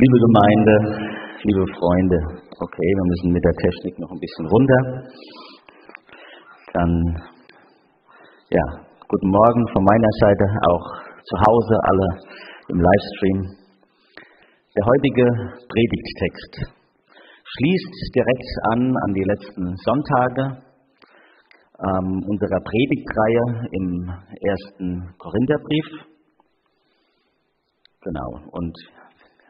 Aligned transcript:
Liebe 0.00 0.16
Gemeinde, 0.16 0.74
liebe 1.44 1.60
Freunde, 1.76 2.16
okay, 2.56 2.90
wir 2.96 3.04
müssen 3.04 3.32
mit 3.36 3.44
der 3.44 3.52
Technik 3.52 3.98
noch 3.98 4.10
ein 4.10 4.18
bisschen 4.18 4.46
runter. 4.48 4.80
Dann, 6.72 6.92
ja, 8.48 8.64
guten 8.96 9.28
Morgen 9.28 9.62
von 9.74 9.84
meiner 9.84 10.12
Seite, 10.24 10.44
auch 10.72 10.86
zu 11.20 11.36
Hause, 11.44 11.74
alle 11.84 12.08
im 12.72 12.80
Livestream. 12.80 13.38
Der 14.72 14.84
heutige 14.88 15.26
Predigttext 15.68 16.72
schließt 17.44 18.14
direkt 18.16 18.50
an 18.72 18.96
an 19.04 19.12
die 19.12 19.26
letzten 19.28 19.76
Sonntage 19.84 20.64
ähm, 21.76 22.24
unserer 22.24 22.60
Predigtreihe 22.64 23.68
im 23.72 24.08
ersten 24.48 25.12
Korintherbrief. 25.18 26.08
Genau, 28.00 28.48
und 28.52 28.74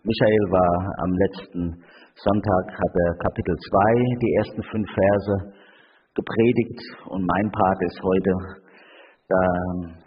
Michael 0.00 0.46
war 0.48 0.76
am 1.04 1.12
letzten 1.12 1.76
Sonntag, 2.16 2.64
hat 2.72 2.94
er 3.04 3.10
Kapitel 3.20 3.52
2, 3.52 4.16
die 4.16 4.32
ersten 4.40 4.62
fünf 4.72 4.88
Verse 4.88 5.52
gepredigt 6.16 6.80
und 7.04 7.20
mein 7.20 7.52
Part 7.52 7.80
ist 7.84 8.00
heute 8.00 8.32
da 9.28 9.44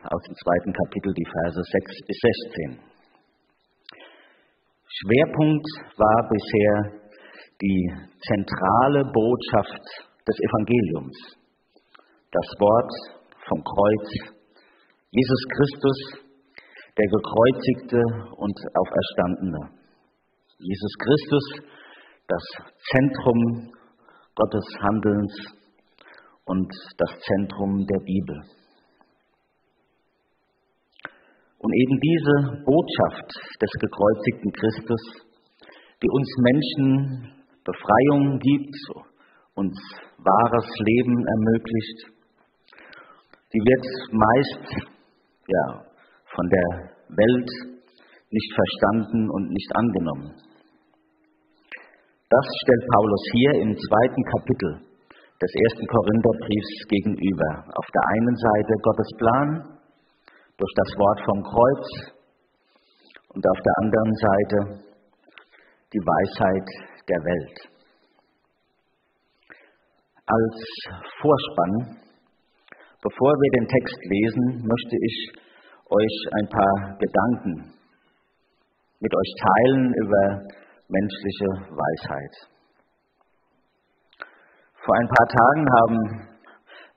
aus 0.09 0.21
dem 0.25 0.33
zweiten 0.33 0.73
Kapitel 0.73 1.13
die 1.13 1.29
Verse 1.29 1.61
6 1.61 2.09
bis 2.09 2.17
16. 2.57 2.81
Schwerpunkt 4.81 5.67
war 6.01 6.19
bisher 6.25 6.97
die 7.61 7.85
zentrale 8.17 9.05
Botschaft 9.13 9.85
des 10.25 10.37
Evangeliums, 10.41 11.37
das 12.33 12.49
Wort 12.57 12.91
vom 13.45 13.61
Kreuz, 13.61 14.33
Jesus 15.13 15.41
Christus, 15.53 15.99
der 16.97 17.07
gekreuzigte 17.13 18.01
und 18.41 18.57
auferstandene. 18.73 19.82
Jesus 20.63 20.93
Christus, 20.97 21.45
das 22.27 22.43
Zentrum 22.91 23.73
Gottes 24.35 24.65
Handelns 24.79 25.33
und 26.45 26.71
das 26.97 27.11
Zentrum 27.19 27.85
der 27.85 27.99
Bibel. 27.99 28.37
Und 31.59 31.71
eben 31.73 31.99
diese 31.99 32.63
Botschaft 32.63 33.29
des 33.61 33.71
gekreuzigten 33.79 34.51
Christus, 34.51 35.01
die 36.01 36.09
uns 36.09 36.29
Menschen 36.39 37.43
Befreiung 37.63 38.39
gibt, 38.39 38.75
uns 39.55 39.77
wahres 40.17 40.67
Leben 40.79 41.25
ermöglicht, 41.27 41.99
die 43.53 43.59
wird 43.59 43.85
meist 44.11 44.91
ja, 45.47 45.85
von 46.35 46.49
der 46.49 46.69
Welt 47.09 47.49
nicht 48.31 48.53
verstanden 48.55 49.29
und 49.29 49.49
nicht 49.49 49.71
angenommen. 49.75 50.52
Das 52.33 52.47
stellt 52.65 52.85
Paulus 52.89 53.23
hier 53.33 53.53
im 53.61 53.71
zweiten 53.77 54.23
Kapitel 54.33 54.71
des 55.37 55.51
ersten 55.53 55.85
Korintherbriefs 55.85 56.73
gegenüber. 56.89 57.49
Auf 57.77 57.85
der 57.93 58.03
einen 58.09 58.35
Seite 58.35 58.73
Gottes 58.81 59.11
Plan 59.21 59.49
durch 60.57 60.73
das 60.73 60.89
Wort 60.97 61.19
vom 61.29 61.39
Kreuz 61.45 61.85
und 63.37 63.43
auf 63.45 63.59
der 63.61 63.75
anderen 63.85 64.13
Seite 64.17 64.57
die 65.93 66.01
Weisheit 66.01 66.67
der 67.05 67.21
Welt. 67.21 67.57
Als 70.25 70.57
Vorspann, 71.21 72.01
bevor 72.97 73.29
wir 73.29 73.51
den 73.61 73.67
Text 73.67 73.99
lesen, 74.09 74.65
möchte 74.65 74.97
ich 75.05 75.17
euch 75.85 76.15
ein 76.41 76.49
paar 76.49 76.97
Gedanken 76.97 77.77
mit 79.01 79.13
euch 79.13 79.31
teilen 79.37 79.93
über 80.01 80.62
menschliche 80.93 81.49
Weisheit. 81.73 82.33
Vor 84.85 84.95
ein 84.99 85.09
paar 85.09 85.27
Tagen 85.27 85.65
haben 85.79 85.99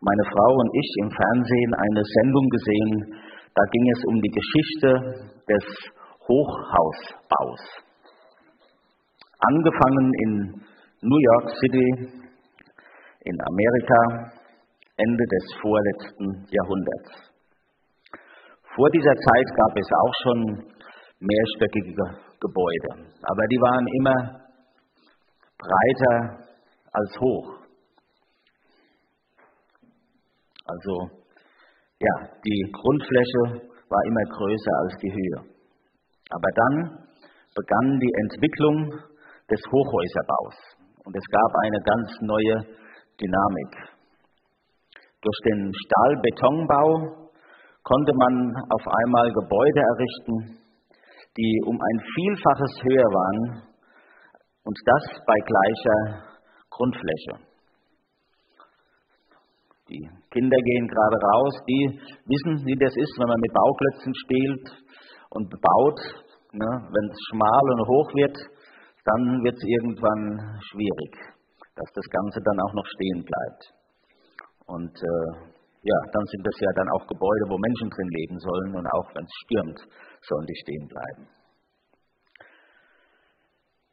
meine 0.00 0.24
Frau 0.28 0.50
und 0.60 0.70
ich 0.74 0.90
im 1.00 1.10
Fernsehen 1.10 1.72
eine 1.74 2.02
Sendung 2.04 2.46
gesehen, 2.50 2.92
da 3.54 3.62
ging 3.72 3.86
es 3.96 4.00
um 4.04 4.16
die 4.20 4.34
Geschichte 4.36 4.90
des 5.48 5.64
Hochhausbaus. 6.28 7.62
Angefangen 9.38 10.12
in 10.24 10.32
New 11.00 11.20
York 11.30 11.50
City 11.60 11.88
in 13.24 13.36
Amerika 13.48 14.32
Ende 14.96 15.24
des 15.24 15.44
vorletzten 15.60 16.46
Jahrhunderts. 16.50 17.32
Vor 18.74 18.90
dieser 18.90 19.14
Zeit 19.14 19.48
gab 19.56 19.72
es 19.78 19.88
auch 19.92 20.14
schon 20.22 20.38
mehrstöckige 21.20 22.25
Gebäude. 22.40 23.10
Aber 23.22 23.42
die 23.50 23.60
waren 23.60 23.86
immer 24.00 24.46
breiter 25.58 26.46
als 26.92 27.20
hoch. 27.20 27.66
Also 30.66 31.10
ja, 31.98 32.14
die 32.44 32.72
Grundfläche 32.72 33.70
war 33.88 34.02
immer 34.04 34.24
größer 34.36 34.74
als 34.84 34.94
die 35.00 35.12
Höhe. 35.12 35.56
Aber 36.30 36.50
dann 36.54 37.06
begann 37.54 38.00
die 38.00 38.12
Entwicklung 38.20 38.90
des 39.48 39.60
Hochhäuserbaus 39.70 40.56
und 41.04 41.16
es 41.16 41.24
gab 41.30 41.50
eine 41.64 41.80
ganz 41.86 42.08
neue 42.20 42.56
Dynamik. 43.20 43.72
Durch 45.22 45.38
den 45.46 45.72
Stahlbetonbau 45.72 47.30
konnte 47.82 48.12
man 48.14 48.52
auf 48.68 48.84
einmal 48.86 49.32
Gebäude 49.32 49.80
errichten, 49.80 50.65
die 51.36 51.60
um 51.66 51.76
ein 51.76 52.00
Vielfaches 52.14 52.72
höher 52.82 53.10
waren 53.12 53.62
und 54.64 54.78
das 54.84 55.04
bei 55.26 55.38
gleicher 55.46 55.98
Grundfläche. 56.70 57.34
Die 59.88 60.02
Kinder 60.30 60.56
gehen 60.56 60.88
gerade 60.88 61.18
raus, 61.30 61.54
die 61.68 62.00
wissen, 62.26 62.66
wie 62.66 62.74
das 62.74 62.90
ist, 62.96 63.14
wenn 63.20 63.28
man 63.28 63.40
mit 63.40 63.52
Bauklötzen 63.54 64.12
spielt 64.26 64.66
und 65.30 65.46
baut. 65.50 66.00
Ne? 66.52 66.70
Wenn 66.90 67.06
es 67.06 67.18
schmal 67.30 67.64
und 67.78 67.86
hoch 67.86 68.10
wird, 68.14 68.36
dann 69.04 69.44
wird 69.44 69.54
es 69.54 69.62
irgendwann 69.62 70.58
schwierig, 70.72 71.12
dass 71.76 71.86
das 71.94 72.06
Ganze 72.10 72.40
dann 72.42 72.58
auch 72.66 72.74
noch 72.74 72.86
stehen 72.98 73.22
bleibt. 73.22 73.62
Und 74.66 74.90
äh, 74.90 75.56
ja, 75.86 75.98
dann 76.10 76.26
sind 76.26 76.42
das 76.42 76.58
ja 76.58 76.70
dann 76.74 76.90
auch 76.98 77.06
Gebäude, 77.06 77.44
wo 77.46 77.56
Menschen 77.58 77.88
drin 77.90 78.10
leben 78.10 78.38
sollen 78.42 78.74
und 78.74 78.86
auch 78.90 79.08
wenn 79.14 79.22
es 79.22 79.34
stürmt, 79.46 79.78
sollen 80.28 80.46
die 80.46 80.58
stehen 80.62 80.86
bleiben. 80.88 81.24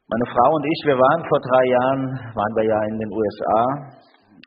Meine 0.06 0.26
Frau 0.28 0.48
und 0.52 0.64
ich, 0.68 0.80
wir 0.84 0.98
waren 0.98 1.22
vor 1.26 1.40
drei 1.40 1.64
Jahren, 1.64 2.02
waren 2.36 2.54
wir 2.54 2.66
ja 2.68 2.80
in 2.92 2.98
den 2.98 3.10
USA 3.10 3.62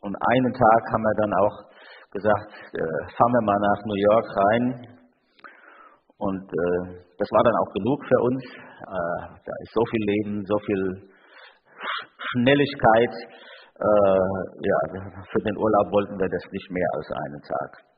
und 0.06 0.14
einen 0.14 0.54
Tag 0.54 0.82
haben 0.94 1.04
wir 1.04 1.18
dann 1.18 1.34
auch 1.34 1.58
gesagt, 2.12 2.52
äh, 2.74 3.00
fahren 3.18 3.34
wir 3.34 3.44
mal 3.44 3.60
nach 3.60 3.80
New 3.84 4.00
York 4.12 4.28
rein. 4.38 4.64
Und 6.18 6.46
äh, 6.50 7.04
das 7.18 7.30
war 7.30 7.44
dann 7.44 7.58
auch 7.62 7.72
genug 7.74 8.00
für 8.06 8.22
uns. 8.22 8.44
Äh, 8.46 9.20
da 9.44 9.54
ist 9.62 9.74
so 9.74 9.84
viel 9.90 10.04
Leben, 10.06 10.46
so 10.46 10.58
viel 10.60 10.84
Schnelligkeit. 12.32 13.14
Äh, 13.78 14.30
ja, 14.62 14.80
für 15.30 15.42
den 15.42 15.58
Urlaub 15.58 15.88
wollten 15.94 16.18
wir 16.18 16.30
das 16.30 16.46
nicht 16.52 16.70
mehr 16.72 16.90
als 16.96 17.08
einen 17.12 17.42
Tag. 17.42 17.97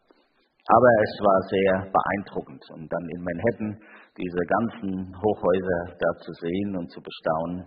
Aber 0.69 0.91
es 1.01 1.13
war 1.25 1.39
sehr 1.49 1.73
beeindruckend. 1.89 2.61
Und 2.77 2.85
dann 2.93 3.05
in 3.09 3.21
Manhattan 3.25 3.73
diese 4.13 4.43
ganzen 4.45 5.09
Hochhäuser 5.17 5.97
da 5.97 6.09
zu 6.21 6.31
sehen 6.45 6.77
und 6.77 6.91
zu 6.93 7.01
bestaunen. 7.01 7.65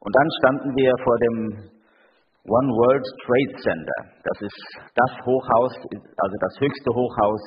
Und 0.00 0.12
dann 0.12 0.28
standen 0.40 0.76
wir 0.76 0.92
vor 1.02 1.16
dem 1.16 1.36
One 2.44 2.70
World 2.76 3.06
Trade 3.24 3.54
Center. 3.64 3.98
Das 4.20 4.38
ist 4.40 4.60
das 4.94 5.12
Hochhaus, 5.24 5.72
also 5.88 6.36
das 6.40 6.54
höchste 6.60 6.90
Hochhaus 6.92 7.42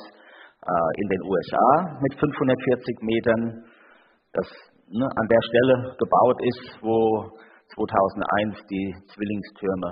äh, 0.62 0.90
in 1.02 1.08
den 1.08 1.22
USA 1.22 1.98
mit 2.02 2.12
540 2.18 3.02
Metern, 3.02 3.42
das 4.34 4.46
ne, 4.90 5.06
an 5.06 5.26
der 5.30 5.42
Stelle 5.42 5.76
gebaut 5.98 6.38
ist, 6.42 6.82
wo 6.82 7.30
2001 7.78 8.66
die 8.70 8.94
Zwillingstürme 9.06 9.90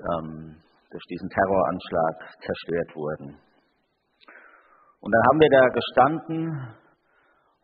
ähm, 0.00 0.56
durch 0.90 1.04
diesen 1.12 1.28
Terroranschlag 1.28 2.14
zerstört 2.40 2.90
wurden. 2.96 3.45
Und 5.06 5.14
dann 5.14 5.26
haben 5.30 5.38
wir 5.38 5.52
da 5.54 5.64
gestanden 5.70 6.38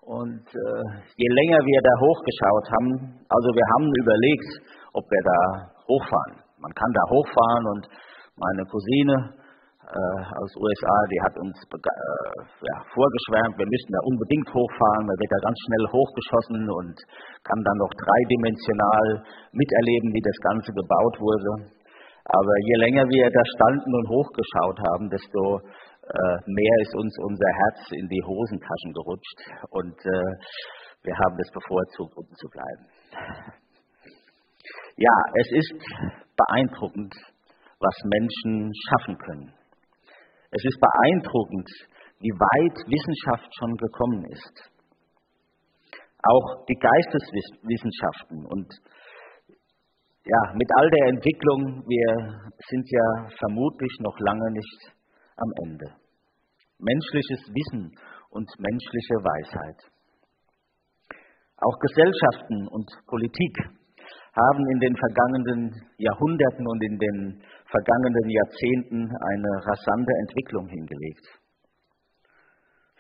und 0.06 0.46
äh, 0.46 0.84
je 1.18 1.30
länger 1.42 1.58
wir 1.58 1.80
da 1.82 1.94
hochgeschaut 1.98 2.66
haben, 2.70 2.90
also 3.18 3.48
wir 3.50 3.66
haben 3.74 3.90
überlegt, 3.90 4.50
ob 4.94 5.02
wir 5.02 5.22
da 5.26 5.38
hochfahren. 5.90 6.38
Man 6.62 6.70
kann 6.70 6.86
da 6.94 7.02
hochfahren 7.10 7.64
und 7.74 7.84
meine 8.38 8.62
Cousine 8.70 9.42
äh, 9.90 10.22
aus 10.38 10.50
USA, 10.54 10.96
die 11.10 11.18
hat 11.18 11.34
uns 11.42 11.58
äh, 11.66 11.82
ja, 12.62 12.76
vorgeschwärmt, 12.94 13.58
wir 13.58 13.66
müssten 13.66 13.90
da 13.90 14.02
unbedingt 14.06 14.46
hochfahren, 14.46 15.02
man 15.02 15.18
wird 15.18 15.34
da 15.34 15.42
ganz 15.42 15.58
schnell 15.66 15.86
hochgeschossen 15.98 16.62
und 16.62 16.94
kann 17.42 17.58
dann 17.58 17.78
noch 17.82 17.90
dreidimensional 17.90 19.06
miterleben, 19.50 20.14
wie 20.14 20.22
das 20.22 20.38
Ganze 20.46 20.70
gebaut 20.78 21.18
wurde. 21.18 21.74
Aber 22.22 22.54
je 22.70 22.76
länger 22.86 23.02
wir 23.02 23.26
da 23.34 23.42
standen 23.58 23.90
und 23.98 24.06
hochgeschaut 24.14 24.78
haben, 24.78 25.10
desto 25.10 25.58
mehr 26.46 26.76
ist 26.82 26.94
uns 26.94 27.16
unser 27.24 27.48
Herz 27.48 27.92
in 27.92 28.08
die 28.08 28.22
Hosentaschen 28.26 28.92
gerutscht. 28.92 29.38
Und 29.70 29.98
äh, 29.98 30.34
Wir 31.04 31.14
haben 31.18 31.36
es 31.40 31.50
bevorzugt, 31.50 32.16
unten 32.16 32.34
zu 32.36 32.48
bleiben. 32.48 32.86
Ja, 34.96 35.16
es 35.34 35.48
ist 35.50 35.82
beeindruckend, 36.36 37.12
was 37.80 37.96
Menschen 38.04 38.70
schaffen 38.88 39.18
können. 39.18 39.52
Es 40.52 40.62
ist 40.64 40.78
beeindruckend, 40.78 41.68
wie 42.20 42.30
weit 42.30 42.76
Wissenschaft 42.86 43.50
schon 43.58 43.76
gekommen 43.76 44.24
ist. 44.30 44.70
Auch 46.22 46.64
die 46.66 46.78
Geisteswissenschaften 46.78 48.46
und 48.46 48.70
ja, 50.24 50.54
mit 50.54 50.70
all 50.78 50.88
der 50.88 51.08
Entwicklung, 51.08 51.82
wir 51.82 52.52
sind 52.70 52.86
ja 52.86 53.28
vermutlich 53.40 53.90
noch 53.98 54.16
lange 54.20 54.52
nicht 54.52 54.94
am 55.42 55.50
Ende. 55.66 55.88
Menschliches 56.78 57.42
Wissen 57.50 57.90
und 58.30 58.48
menschliche 58.58 59.16
Weisheit. 59.22 59.80
Auch 61.58 61.78
Gesellschaften 61.78 62.68
und 62.68 62.88
Politik 63.06 63.54
haben 64.34 64.64
in 64.72 64.80
den 64.80 64.96
vergangenen 64.96 65.60
Jahrhunderten 65.98 66.66
und 66.66 66.80
in 66.82 66.98
den 66.98 67.42
vergangenen 67.68 68.28
Jahrzehnten 68.30 69.00
eine 69.04 69.52
rasante 69.66 70.12
Entwicklung 70.26 70.66
hingelegt. 70.68 71.26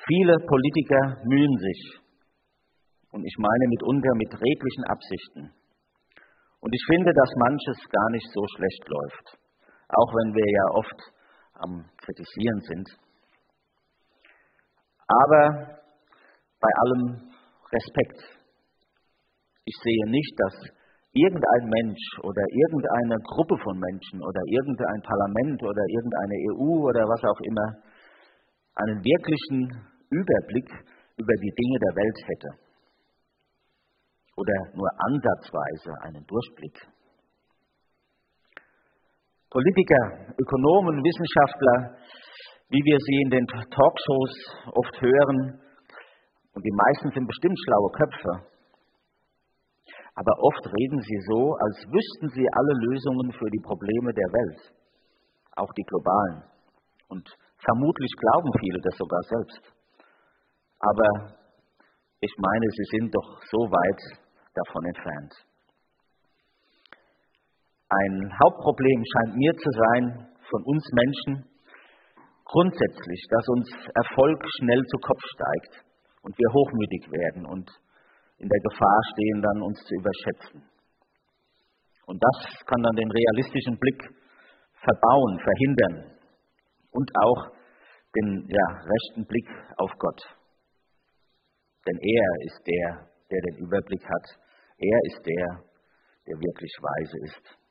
Viele 0.06 0.36
Politiker 0.46 1.22
mühen 1.24 1.56
sich, 1.58 2.02
und 3.12 3.24
ich 3.24 3.36
meine 3.38 3.66
mitunter 3.68 4.14
mit 4.16 4.32
redlichen 4.34 4.84
Absichten. 4.88 5.52
Und 6.60 6.70
ich 6.74 6.84
finde, 6.86 7.12
dass 7.12 7.30
manches 7.36 7.78
gar 7.90 8.10
nicht 8.10 8.28
so 8.32 8.42
schlecht 8.56 8.84
läuft, 8.88 9.26
auch 9.88 10.10
wenn 10.14 10.34
wir 10.34 10.48
ja 10.48 10.66
oft 10.78 10.98
am 11.54 11.84
Kritisieren 11.98 12.60
sind. 12.60 12.88
Aber 15.06 15.80
bei 16.60 16.70
allem 16.84 17.32
Respekt, 17.72 18.20
ich 19.64 19.76
sehe 19.82 20.10
nicht, 20.10 20.34
dass 20.38 20.54
irgendein 21.12 21.68
Mensch 21.68 22.04
oder 22.22 22.42
irgendeine 22.48 23.16
Gruppe 23.22 23.56
von 23.62 23.78
Menschen 23.78 24.22
oder 24.22 24.40
irgendein 24.46 25.02
Parlament 25.02 25.62
oder 25.62 25.84
irgendeine 25.88 26.36
EU 26.52 26.88
oder 26.88 27.04
was 27.04 27.22
auch 27.24 27.40
immer 27.44 27.68
einen 28.74 29.04
wirklichen 29.04 29.92
Überblick 30.08 30.68
über 31.16 31.34
die 31.36 31.52
Dinge 31.52 31.78
der 31.78 31.94
Welt 31.96 32.18
hätte 32.24 32.48
oder 34.36 34.56
nur 34.74 34.88
ansatzweise 35.06 35.92
einen 36.02 36.24
Durchblick. 36.26 36.80
Politiker, 39.52 40.32
Ökonomen, 40.40 40.96
Wissenschaftler, 41.04 42.00
wie 42.72 42.80
wir 42.80 42.98
sie 43.04 43.18
in 43.20 43.30
den 43.36 43.46
Talkshows 43.46 44.32
oft 44.72 44.96
hören, 44.96 45.60
und 46.56 46.64
die 46.64 46.72
meisten 46.72 47.12
sind 47.12 47.26
bestimmt 47.28 47.58
schlaue 47.60 47.90
Köpfe, 47.92 48.32
aber 50.16 50.32
oft 50.40 50.64
reden 50.64 51.00
sie 51.04 51.20
so, 51.28 51.52
als 51.52 51.76
wüssten 51.84 52.28
sie 52.32 52.48
alle 52.48 52.74
Lösungen 52.88 53.32
für 53.32 53.50
die 53.52 53.60
Probleme 53.60 54.12
der 54.16 54.30
Welt, 54.32 54.72
auch 55.56 55.72
die 55.76 55.84
globalen. 55.84 56.48
Und 57.08 57.28
vermutlich 57.60 58.12
glauben 58.16 58.52
viele 58.56 58.80
das 58.80 58.96
sogar 58.96 59.20
selbst. 59.36 59.62
Aber 60.80 61.36
ich 62.20 62.34
meine, 62.40 62.66
sie 62.72 62.88
sind 62.96 63.14
doch 63.14 63.36
so 63.52 63.68
weit 63.68 64.00
davon 64.54 64.84
entfernt. 64.86 65.51
Ein 67.92 68.32
Hauptproblem 68.40 69.04
scheint 69.04 69.36
mir 69.36 69.52
zu 69.52 69.68
sein 69.68 70.04
von 70.48 70.62
uns 70.64 70.84
Menschen 70.92 71.44
grundsätzlich, 72.44 73.20
dass 73.28 73.44
uns 73.48 73.68
Erfolg 74.08 74.40
schnell 74.56 74.80
zu 74.80 74.96
Kopf 74.96 75.20
steigt 75.20 75.84
und 76.22 76.32
wir 76.38 76.48
hochmütig 76.52 77.12
werden 77.12 77.44
und 77.44 77.68
in 78.38 78.48
der 78.48 78.60
Gefahr 78.60 79.00
stehen, 79.12 79.42
dann 79.42 79.62
uns 79.62 79.78
zu 79.84 79.94
überschätzen. 79.94 80.62
Und 82.06 82.22
das 82.22 82.64
kann 82.64 82.82
dann 82.82 82.96
den 82.96 83.10
realistischen 83.10 83.78
Blick 83.78 84.00
verbauen, 84.80 85.38
verhindern 85.38 86.16
und 86.92 87.10
auch 87.20 87.52
den 88.16 88.48
ja, 88.48 88.66
rechten 88.88 89.26
Blick 89.26 89.48
auf 89.76 89.90
Gott. 89.98 90.20
Denn 91.86 91.98
er 92.00 92.46
ist 92.46 92.60
der, 92.66 93.08
der 93.30 93.40
den 93.52 93.66
Überblick 93.66 94.04
hat. 94.04 94.40
Er 94.78 94.98
ist 95.12 95.26
der, 95.26 95.46
der 96.26 96.36
wirklich 96.40 96.72
weise 96.80 97.18
ist. 97.24 97.61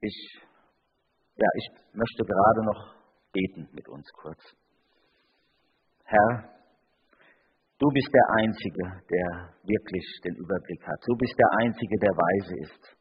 Ich, 0.00 0.40
ja, 1.36 1.48
ich 1.54 1.66
möchte 1.92 2.24
gerade 2.24 2.64
noch 2.64 2.94
beten 3.32 3.68
mit 3.72 3.88
uns 3.88 4.06
kurz. 4.12 4.40
Herr, 6.04 6.50
du 7.78 7.88
bist 7.88 8.08
der 8.12 8.44
Einzige, 8.44 9.02
der 9.10 9.54
wirklich 9.62 10.20
den 10.24 10.34
Überblick 10.36 10.82
hat. 10.86 11.00
Du 11.06 11.16
bist 11.16 11.34
der 11.38 11.50
Einzige, 11.60 11.98
der 11.98 12.10
weise 12.10 12.54
ist. 12.62 12.96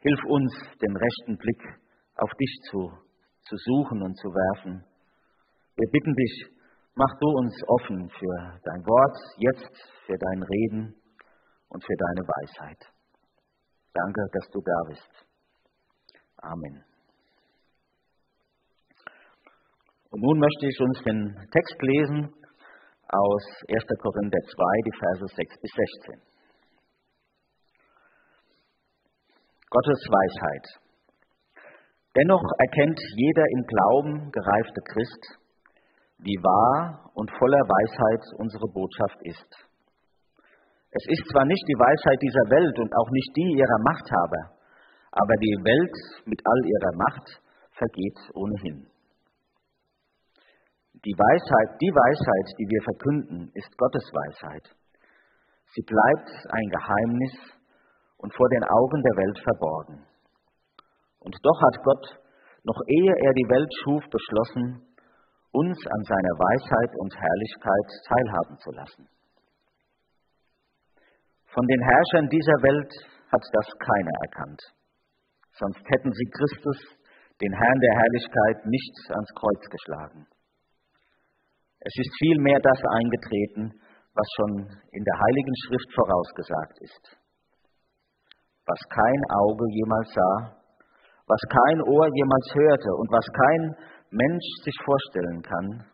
Hilf 0.00 0.24
uns, 0.28 0.52
den 0.82 0.96
rechten 0.96 1.36
Blick 1.38 1.62
auf 2.16 2.30
dich 2.38 2.60
zu, 2.70 2.92
zu 3.48 3.56
suchen 3.56 4.02
und 4.02 4.16
zu 4.18 4.28
werfen. 4.28 4.84
Wir 5.76 5.90
bitten 5.90 6.14
dich, 6.14 6.56
Mach 6.98 7.12
du 7.20 7.28
uns 7.28 7.54
offen 7.68 8.08
für 8.08 8.58
dein 8.64 8.80
Wort, 8.86 9.16
jetzt 9.36 9.76
für 10.06 10.16
dein 10.16 10.42
Reden 10.42 10.94
und 11.68 11.84
für 11.84 11.94
deine 11.94 12.24
Weisheit. 12.24 12.78
Danke, 13.92 14.22
dass 14.32 14.48
du 14.50 14.62
da 14.64 14.80
bist. 14.88 15.26
Amen. 16.42 16.84
Und 20.10 20.22
nun 20.22 20.38
möchte 20.38 20.66
ich 20.66 20.80
uns 20.80 21.02
den 21.04 21.48
Text 21.50 21.82
lesen 21.82 22.32
aus 23.08 23.44
1. 23.68 23.84
Korinther 24.00 24.40
2, 24.40 24.82
die 24.84 24.96
Verse 24.98 25.26
6 25.34 25.60
bis 25.60 25.70
16. 26.06 26.36
Gottes 29.68 30.00
Weisheit. 30.08 30.66
Dennoch 32.16 32.44
erkennt 32.58 32.98
jeder 33.14 33.44
im 33.52 33.62
Glauben 33.66 34.30
gereifte 34.32 34.80
Christ, 34.92 35.22
wie 36.18 36.38
wahr 36.40 37.10
und 37.14 37.30
voller 37.38 37.64
Weisheit 37.68 38.24
unsere 38.38 38.66
Botschaft 38.72 39.20
ist. 39.22 39.50
Es 40.90 41.04
ist 41.12 41.28
zwar 41.30 41.44
nicht 41.44 41.64
die 41.68 41.76
Weisheit 41.76 42.22
dieser 42.22 42.46
Welt 42.48 42.78
und 42.78 42.90
auch 42.96 43.10
nicht 43.10 43.36
die 43.36 43.52
ihrer 43.52 43.80
Machthaber, 43.84 44.55
aber 45.16 45.34
die 45.40 45.56
Welt 45.64 45.96
mit 46.26 46.40
all 46.44 46.60
ihrer 46.68 46.94
Macht 46.96 47.26
vergeht 47.72 48.18
ohnehin. 48.34 48.86
Die 51.04 51.16
Weisheit, 51.16 51.80
die 51.80 51.92
Weisheit, 51.92 52.48
die 52.58 52.68
wir 52.68 52.82
verkünden, 52.84 53.50
ist 53.54 53.72
Gottes 53.76 54.04
Weisheit. 54.12 54.66
Sie 55.72 55.82
bleibt 55.82 56.30
ein 56.52 56.68
Geheimnis 56.68 57.34
und 58.18 58.34
vor 58.34 58.48
den 58.48 58.64
Augen 58.64 59.02
der 59.02 59.16
Welt 59.16 59.38
verborgen. 59.44 60.06
Und 61.20 61.36
doch 61.42 61.60
hat 61.62 61.84
Gott, 61.84 62.06
noch 62.64 62.80
ehe 62.86 63.12
er 63.12 63.32
die 63.32 63.48
Welt 63.48 63.72
schuf, 63.84 64.04
beschlossen, 64.10 64.82
uns 65.52 65.78
an 65.86 66.02
seiner 66.04 66.34
Weisheit 66.36 66.92
und 67.00 67.12
Herrlichkeit 67.16 67.88
teilhaben 68.08 68.56
zu 68.58 68.70
lassen. 68.72 69.08
Von 71.54 71.66
den 71.66 71.82
Herrschern 71.82 72.28
dieser 72.28 72.58
Welt 72.68 72.92
hat 73.32 73.42
das 73.52 73.68
keiner 73.78 74.16
erkannt, 74.28 74.60
sonst 75.58 75.82
hätten 75.88 76.12
sie 76.12 76.28
Christus, 76.30 76.78
den 77.40 77.52
Herrn 77.52 77.80
der 77.80 77.94
Herrlichkeit, 78.00 78.66
nicht 78.66 78.94
ans 79.10 79.32
Kreuz 79.36 79.62
geschlagen. 79.70 80.26
Es 81.80 81.94
ist 81.96 82.10
vielmehr 82.18 82.58
das 82.60 82.80
eingetreten, 82.98 83.72
was 84.14 84.26
schon 84.36 84.52
in 84.92 85.04
der 85.04 85.16
Heiligen 85.20 85.56
Schrift 85.66 85.90
vorausgesagt 85.94 86.78
ist. 86.80 87.04
Was 88.66 88.80
kein 88.88 89.22
Auge 89.30 89.64
jemals 89.70 90.10
sah, 90.12 90.56
was 91.28 91.42
kein 91.48 91.82
Ohr 91.82 92.08
jemals 92.14 92.48
hörte 92.54 92.90
und 92.96 93.10
was 93.12 93.26
kein 93.26 93.76
Mensch 94.10 94.46
sich 94.64 94.76
vorstellen 94.84 95.42
kann, 95.42 95.86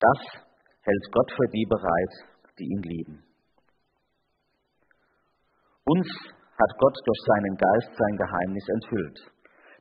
das 0.00 0.18
hält 0.82 1.06
Gott 1.12 1.30
für 1.32 1.48
die 1.52 1.66
bereit, 1.68 2.14
die 2.58 2.64
ihn 2.64 2.82
lieben. 2.82 3.24
Uns 5.84 6.08
hat 6.56 6.72
Gott 6.78 6.96
durch 7.04 7.22
seinen 7.28 7.54
Geist 7.56 7.92
sein 7.92 8.16
Geheimnis 8.16 8.66
enthüllt, 8.68 9.18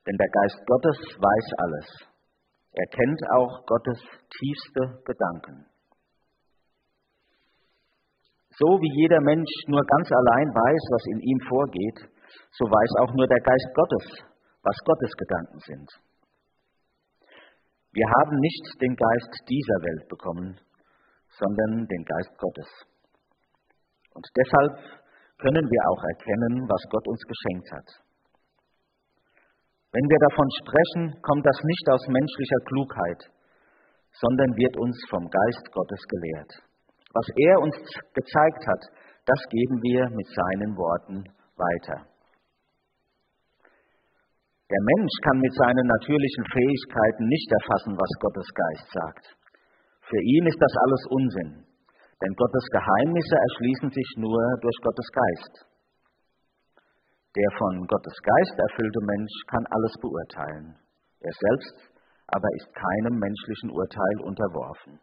denn 0.05 0.17
der 0.17 0.31
Geist 0.31 0.59
Gottes 0.67 0.97
weiß 1.15 1.47
alles. 1.63 1.87
Er 2.75 2.87
kennt 2.91 3.21
auch 3.31 3.65
Gottes 3.65 3.99
tiefste 4.35 4.99
Gedanken. 5.07 5.65
So 8.59 8.79
wie 8.79 8.91
jeder 9.01 9.19
Mensch 9.21 9.51
nur 9.67 9.83
ganz 9.83 10.11
allein 10.11 10.47
weiß, 10.51 10.83
was 10.91 11.03
in 11.11 11.19
ihm 11.19 11.39
vorgeht, 11.47 11.99
so 12.51 12.65
weiß 12.65 12.91
auch 13.03 13.13
nur 13.15 13.27
der 13.27 13.39
Geist 13.39 13.69
Gottes, 13.75 14.05
was 14.63 14.77
Gottes 14.83 15.11
Gedanken 15.15 15.59
sind. 15.59 15.89
Wir 17.91 18.07
haben 18.19 18.35
nicht 18.39 18.65
den 18.81 18.95
Geist 18.95 19.31
dieser 19.47 19.79
Welt 19.87 20.09
bekommen, 20.09 20.59
sondern 21.39 21.87
den 21.87 22.03
Geist 22.03 22.35
Gottes. 22.37 22.67
Und 24.15 24.25
deshalb 24.35 25.04
können 25.37 25.65
wir 25.67 25.81
auch 25.91 26.03
erkennen, 26.15 26.67
was 26.67 26.83
Gott 26.89 27.07
uns 27.07 27.21
geschenkt 27.27 27.71
hat. 27.71 27.89
Wenn 29.91 30.07
wir 30.11 30.19
davon 30.27 30.49
sprechen, 30.59 31.03
kommt 31.23 31.45
das 31.45 31.59
nicht 31.63 31.85
aus 31.91 32.03
menschlicher 32.07 32.61
Klugheit, 32.67 33.21
sondern 34.19 34.55
wird 34.55 34.75
uns 34.77 34.95
vom 35.09 35.23
Geist 35.27 35.65
Gottes 35.71 36.03
gelehrt. 36.07 36.51
Was 37.15 37.27
er 37.31 37.61
uns 37.63 37.75
gezeigt 38.11 38.63
hat, 38.67 38.83
das 39.25 39.39
geben 39.49 39.79
wir 39.81 40.09
mit 40.11 40.27
seinen 40.27 40.75
Worten 40.75 41.23
weiter. 41.55 42.03
Der 44.67 44.81
Mensch 44.81 45.15
kann 45.23 45.39
mit 45.39 45.53
seinen 45.53 45.87
natürlichen 45.87 46.45
Fähigkeiten 46.51 47.25
nicht 47.27 47.49
erfassen, 47.51 47.93
was 47.95 48.11
Gottes 48.19 48.49
Geist 48.51 48.87
sagt. 48.91 49.25
Für 50.09 50.21
ihn 50.21 50.45
ist 50.47 50.59
das 50.59 50.73
alles 50.75 51.03
Unsinn, 51.09 51.64
denn 52.21 52.33
Gottes 52.35 52.65
Geheimnisse 52.71 53.35
erschließen 53.35 53.89
sich 53.91 54.09
nur 54.17 54.39
durch 54.61 54.77
Gottes 54.83 55.09
Geist. 55.11 55.53
Der 57.35 57.51
von 57.57 57.85
Gottes 57.87 58.17
Geist 58.23 58.55
erfüllte 58.57 59.01
Mensch 59.03 59.35
kann 59.47 59.65
alles 59.67 59.93
beurteilen. 59.99 60.79
Er 61.19 61.33
selbst 61.35 61.95
aber 62.27 62.47
ist 62.55 62.73
keinem 62.73 63.19
menschlichen 63.19 63.69
Urteil 63.69 64.17
unterworfen. 64.23 64.99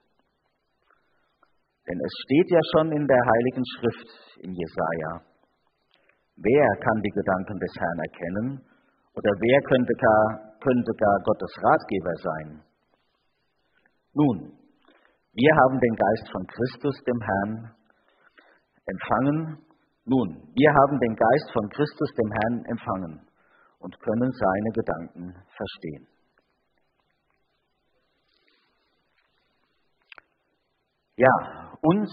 Denn 1.86 1.98
es 2.00 2.14
steht 2.24 2.50
ja 2.50 2.60
schon 2.72 2.92
in 2.92 3.06
der 3.06 3.20
Heiligen 3.20 3.64
Schrift 3.76 4.10
in 4.40 4.52
Jesaja: 4.54 5.22
Wer 6.36 6.66
kann 6.80 7.02
die 7.02 7.14
Gedanken 7.14 7.58
des 7.58 7.74
Herrn 7.76 8.00
erkennen? 8.00 8.48
Oder 9.14 9.30
wer 9.36 9.60
könnte 9.68 9.92
gar, 9.92 10.56
könnte 10.60 10.92
gar 10.96 11.16
Gottes 11.24 11.52
Ratgeber 11.60 12.14
sein? 12.16 12.62
Nun, 14.14 14.61
wir 15.32 15.52
haben 15.64 15.80
den 15.80 15.96
Geist 15.96 16.30
von 16.30 16.46
Christus, 16.46 16.96
dem 17.06 17.20
Herrn, 17.20 17.74
empfangen. 18.86 19.58
Nun, 20.04 20.28
wir 20.54 20.70
haben 20.74 20.98
den 20.98 21.16
Geist 21.16 21.52
von 21.52 21.68
Christus, 21.70 22.10
dem 22.14 22.30
Herrn, 22.32 22.64
empfangen 22.66 23.26
und 23.78 23.98
können 24.00 24.30
seine 24.30 24.70
Gedanken 24.72 25.34
verstehen. 25.56 26.06
Ja, 31.16 31.32
uns 31.82 32.10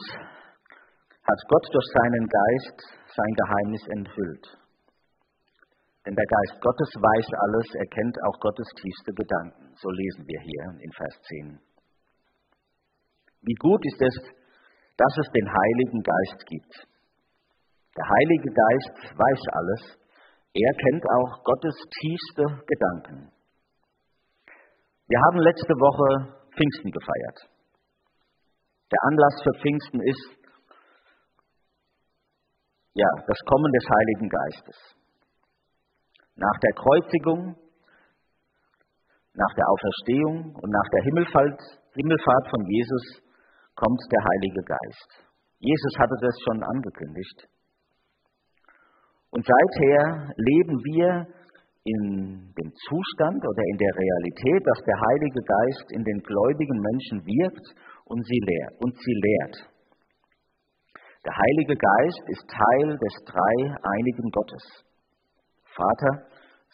hat 1.23 1.41
Gott 1.47 1.67
durch 1.71 1.87
seinen 1.93 2.27
Geist 2.27 2.77
sein 3.15 3.33
Geheimnis 3.35 3.87
enthüllt. 3.87 4.45
Denn 6.05 6.15
der 6.15 6.25
Geist 6.25 6.61
Gottes 6.61 6.89
weiß 6.95 7.27
alles, 7.35 7.67
er 7.75 7.87
kennt 7.87 8.17
auch 8.27 8.39
Gottes 8.39 8.67
tiefste 8.81 9.11
Gedanken. 9.13 9.73
So 9.75 9.89
lesen 9.89 10.25
wir 10.25 10.39
hier 10.39 10.83
in 10.83 10.91
Vers 10.91 11.21
10. 11.27 11.68
Wie 13.41 13.55
gut 13.55 13.81
ist 13.85 14.01
es, 14.01 14.39
dass 14.99 15.13
es 15.23 15.31
den 15.31 15.47
Heiligen 15.47 16.01
Geist 16.03 16.45
gibt. 16.45 16.73
Der 17.95 18.05
Heilige 18.05 18.51
Geist 18.51 19.15
weiß 19.15 19.41
alles. 19.55 19.81
Er 20.53 20.73
kennt 20.75 21.03
auch 21.07 21.43
Gottes 21.43 21.75
tiefste 22.01 22.43
Gedanken. 22.67 23.31
Wir 25.07 25.19
haben 25.25 25.39
letzte 25.39 25.73
Woche 25.73 26.35
Pfingsten 26.51 26.91
gefeiert. 26.91 27.49
Der 28.91 28.99
Anlass 29.07 29.35
für 29.43 29.59
Pfingsten 29.61 30.01
ist 30.01 30.39
ja 32.93 33.07
das 33.25 33.39
Kommen 33.45 33.71
des 33.71 33.85
Heiligen 33.87 34.29
Geistes. 34.29 34.77
Nach 36.35 36.59
der 36.59 36.73
Kreuzigung, 36.75 37.55
nach 39.33 39.53
der 39.55 39.65
Auferstehung 39.69 40.55
und 40.55 40.69
nach 40.69 40.89
der 40.91 41.03
Himmelfahrt, 41.03 41.61
Himmelfahrt 41.95 42.49
von 42.49 42.65
Jesus 42.67 43.28
kommt 43.79 44.01
der 44.11 44.23
Heilige 44.27 44.63
Geist. 44.67 45.09
Jesus 45.59 45.93
hatte 45.99 46.17
das 46.19 46.35
schon 46.43 46.63
angekündigt. 46.63 47.47
Und 49.31 49.45
seither 49.45 50.33
leben 50.35 50.75
wir 50.83 51.27
in 51.85 52.51
dem 52.59 52.71
Zustand 52.87 53.39
oder 53.39 53.63
in 53.71 53.77
der 53.77 53.93
Realität, 53.95 54.61
dass 54.67 54.83
der 54.83 54.99
Heilige 54.99 55.41
Geist 55.47 55.87
in 55.95 56.03
den 56.03 56.19
gläubigen 56.19 56.79
Menschen 56.79 57.23
wirkt 57.23 57.67
und 58.05 58.25
sie 58.25 58.41
lehrt. 58.43 58.75
Und 58.83 58.93
sie 58.99 59.15
lehrt. 59.15 59.55
Der 61.23 61.35
Heilige 61.35 61.75
Geist 61.75 62.23
ist 62.27 62.43
Teil 62.47 62.97
des 62.97 63.13
dreieinigen 63.27 64.29
Gottes. 64.31 64.63
Vater, 65.75 66.27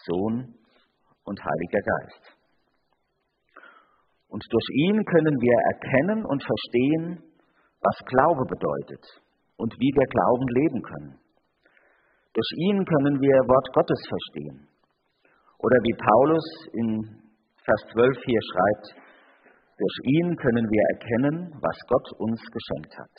Sohn 0.09 0.55
und 1.25 1.37
Heiliger 1.43 1.81
Geist. 1.81 2.24
Und 4.35 4.43
durch 4.51 4.69
ihn 4.83 4.99
können 5.05 5.37
wir 5.39 5.57
erkennen 5.71 6.25
und 6.27 6.43
verstehen, 6.43 7.23
was 7.79 7.95
Glaube 8.03 8.43
bedeutet 8.43 8.99
und 9.55 9.71
wie 9.79 9.91
wir 9.95 10.07
Glauben 10.11 10.47
leben 10.59 10.81
können. 10.83 11.15
Durch 12.35 12.51
ihn 12.67 12.83
können 12.83 13.21
wir 13.21 13.31
Wort 13.47 13.67
Gottes 13.71 14.01
verstehen. 14.03 14.67
Oder 15.63 15.79
wie 15.87 15.95
Paulus 15.95 16.43
in 16.73 17.15
Vers 17.63 17.81
12 17.95 18.27
hier 18.27 18.43
schreibt, 18.51 18.85
durch 19.79 19.97
ihn 20.03 20.35
können 20.35 20.67
wir 20.67 20.83
erkennen, 20.99 21.55
was 21.63 21.77
Gott 21.87 22.19
uns 22.19 22.41
geschenkt 22.51 22.91
hat. 22.99 23.15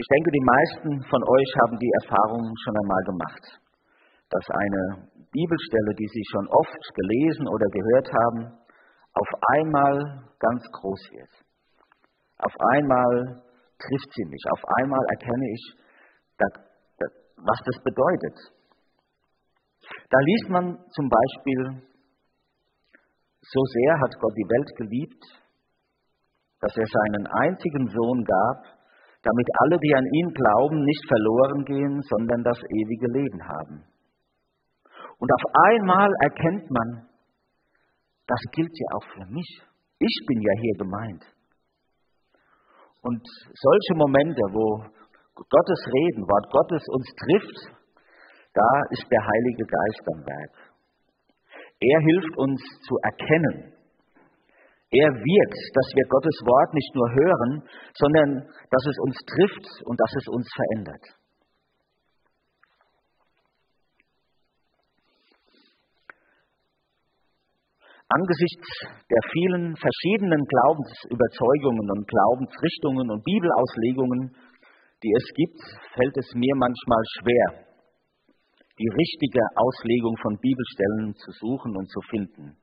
Ich 0.00 0.06
denke, 0.08 0.30
die 0.32 0.48
meisten 0.48 0.90
von 1.12 1.22
euch 1.22 1.50
haben 1.60 1.76
die 1.76 1.92
Erfahrung 2.08 2.56
schon 2.64 2.76
einmal 2.80 3.04
gemacht, 3.04 3.63
dass 4.30 4.46
eine 4.50 5.08
Bibelstelle, 5.30 5.94
die 5.98 6.08
Sie 6.08 6.24
schon 6.30 6.48
oft 6.48 6.84
gelesen 6.94 7.48
oder 7.48 7.66
gehört 7.70 8.08
haben, 8.12 8.64
auf 9.14 9.28
einmal 9.56 10.24
ganz 10.38 10.62
groß 10.72 11.00
wird. 11.12 11.30
Auf 12.38 12.52
einmal 12.74 13.42
trifft 13.78 14.10
sie 14.14 14.24
mich. 14.26 14.42
Auf 14.52 14.62
einmal 14.78 15.00
erkenne 15.10 15.46
ich, 15.50 15.62
was 17.36 17.58
das 17.64 17.82
bedeutet. 17.82 18.36
Da 20.10 20.18
liest 20.18 20.48
man 20.50 20.78
zum 20.90 21.08
Beispiel, 21.08 21.82
so 23.40 23.60
sehr 23.60 24.00
hat 24.00 24.18
Gott 24.20 24.32
die 24.36 24.48
Welt 24.48 24.70
geliebt, 24.76 25.24
dass 26.60 26.76
er 26.76 26.86
seinen 26.86 27.26
einzigen 27.26 27.88
Sohn 27.88 28.24
gab, 28.24 28.64
damit 29.22 29.48
alle, 29.64 29.78
die 29.78 29.94
an 29.94 30.06
ihn 30.06 30.32
glauben, 30.32 30.84
nicht 30.84 31.04
verloren 31.08 31.64
gehen, 31.64 32.00
sondern 32.02 32.42
das 32.42 32.58
ewige 32.58 33.06
Leben 33.12 33.40
haben. 33.46 33.84
Und 35.24 35.32
auf 35.32 35.46
einmal 35.72 36.10
erkennt 36.20 36.70
man, 36.70 37.08
das 38.26 38.40
gilt 38.52 38.76
ja 38.76 38.88
auch 38.92 39.06
für 39.16 39.24
mich. 39.32 39.48
Ich 39.98 40.16
bin 40.28 40.38
ja 40.42 40.52
hier 40.60 40.76
gemeint. 40.84 41.24
Und 43.00 43.24
solche 43.56 43.94
Momente, 43.96 44.42
wo 44.52 44.84
Gottes 45.32 45.80
Reden, 45.96 46.28
Wort 46.28 46.52
Gottes 46.52 46.84
uns 46.92 47.08
trifft, 47.24 47.56
da 48.52 48.68
ist 48.90 49.06
der 49.10 49.24
Heilige 49.24 49.64
Geist 49.64 50.04
am 50.12 50.20
Werk. 50.28 50.54
Er 51.80 52.00
hilft 52.00 52.36
uns 52.36 52.60
zu 52.84 52.94
erkennen, 53.00 53.72
er 54.92 55.08
wirkt, 55.08 55.62
dass 55.72 55.88
wir 55.96 56.04
Gottes 56.04 56.36
Wort 56.44 56.74
nicht 56.74 56.94
nur 56.94 57.08
hören, 57.08 57.62
sondern 57.96 58.30
dass 58.44 58.84
es 58.92 58.98
uns 59.00 59.16
trifft 59.24 59.88
und 59.88 59.98
dass 59.98 60.12
es 60.20 60.28
uns 60.28 60.46
verändert. 60.54 61.23
Angesichts 68.14 68.68
der 69.10 69.22
vielen 69.32 69.74
verschiedenen 69.74 70.38
Glaubensüberzeugungen 70.46 71.86
und 71.90 72.06
Glaubensrichtungen 72.06 73.10
und 73.10 73.24
Bibelauslegungen, 73.24 74.30
die 75.02 75.10
es 75.10 75.26
gibt, 75.34 75.58
fällt 75.98 76.16
es 76.16 76.30
mir 76.34 76.54
manchmal 76.54 77.02
schwer, 77.18 77.66
die 78.78 78.86
richtige 78.86 79.42
Auslegung 79.58 80.14
von 80.22 80.38
Bibelstellen 80.38 81.14
zu 81.18 81.30
suchen 81.42 81.74
und 81.74 81.90
zu 81.90 82.00
finden. 82.10 82.56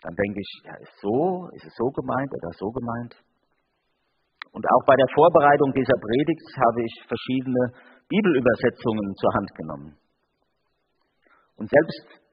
Dann 0.00 0.14
denke 0.16 0.40
ich, 0.40 0.52
ja, 0.64 0.76
ist 0.80 0.96
so, 1.00 1.48
ist 1.52 1.64
es 1.64 1.74
so 1.76 1.88
gemeint 1.92 2.32
oder 2.32 2.52
so 2.56 2.72
gemeint? 2.72 3.20
Und 4.52 4.64
auch 4.64 4.84
bei 4.86 4.96
der 4.96 5.12
Vorbereitung 5.12 5.72
dieser 5.76 5.98
Predigt 6.00 6.48
habe 6.56 6.80
ich 6.80 6.94
verschiedene 7.04 7.72
Bibelübersetzungen 8.08 9.14
zur 9.16 9.32
Hand 9.34 9.50
genommen. 9.56 9.96
Und 11.56 11.68
selbst 11.68 12.24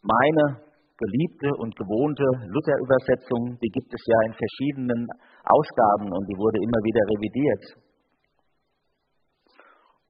meine 0.00 0.63
geliebte 0.96 1.50
und 1.58 1.74
gewohnte 1.74 2.24
Luther-Übersetzung, 2.46 3.58
die 3.58 3.72
gibt 3.74 3.92
es 3.92 4.02
ja 4.06 4.18
in 4.26 4.34
verschiedenen 4.34 5.08
Ausgaben 5.42 6.12
und 6.12 6.24
die 6.30 6.38
wurde 6.38 6.58
immer 6.62 6.80
wieder 6.86 7.02
revidiert. 7.10 7.64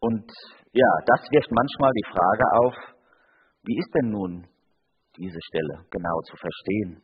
Und 0.00 0.28
ja, 0.72 0.90
das 1.06 1.20
wirft 1.32 1.50
manchmal 1.50 1.92
die 1.92 2.08
Frage 2.12 2.44
auf, 2.60 2.74
wie 3.64 3.78
ist 3.78 3.94
denn 3.94 4.10
nun 4.10 4.46
diese 5.16 5.40
Stelle 5.48 5.86
genau 5.90 6.20
zu 6.28 6.36
verstehen. 6.36 7.02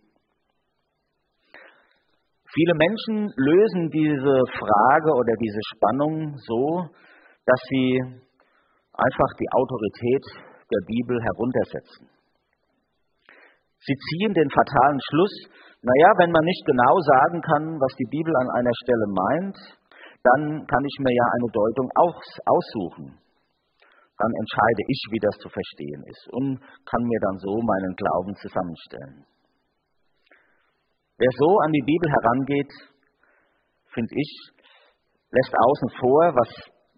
Viele 2.53 2.75
Menschen 2.75 3.33
lösen 3.37 3.89
diese 3.91 4.37
Frage 4.59 5.11
oder 5.15 5.35
diese 5.41 5.63
Spannung 5.73 6.35
so, 6.37 6.91
dass 7.47 7.61
sie 7.71 8.01
einfach 8.93 9.31
die 9.39 9.49
Autorität 9.55 10.25
der 10.69 10.83
Bibel 10.87 11.23
heruntersetzen. 11.23 12.10
Sie 13.87 13.97
ziehen 13.97 14.35
den 14.35 14.51
fatalen 14.51 15.01
Schluss, 15.09 15.35
naja, 15.81 16.11
wenn 16.21 16.33
man 16.33 16.45
nicht 16.45 16.65
genau 16.67 16.95
sagen 17.01 17.41
kann, 17.41 17.65
was 17.81 17.97
die 17.97 18.11
Bibel 18.11 18.33
an 18.37 18.51
einer 18.61 18.77
Stelle 18.85 19.09
meint, 19.09 19.57
dann 20.23 20.67
kann 20.69 20.85
ich 20.85 20.97
mir 21.01 21.15
ja 21.17 21.27
eine 21.41 21.49
Deutung 21.49 21.89
aussuchen. 21.97 23.17
dann 24.21 24.33
entscheide 24.37 24.83
ich, 24.87 25.01
wie 25.13 25.23
das 25.25 25.37
zu 25.41 25.49
verstehen 25.49 26.05
ist 26.05 26.29
und 26.37 26.61
kann 26.85 27.03
mir 27.09 27.21
dann 27.25 27.39
so 27.39 27.57
meinen 27.57 27.97
Glauben 27.97 28.37
zusammenstellen. 28.37 29.25
Wer 31.17 31.33
so 31.41 31.59
an 31.65 31.73
die 31.73 31.85
Bibel 31.89 32.05
herangeht, 32.13 32.73
finde 33.95 34.13
ich, 34.13 34.31
lässt 35.33 35.55
außen 35.57 35.91
vor, 36.01 36.37
was, 36.37 36.51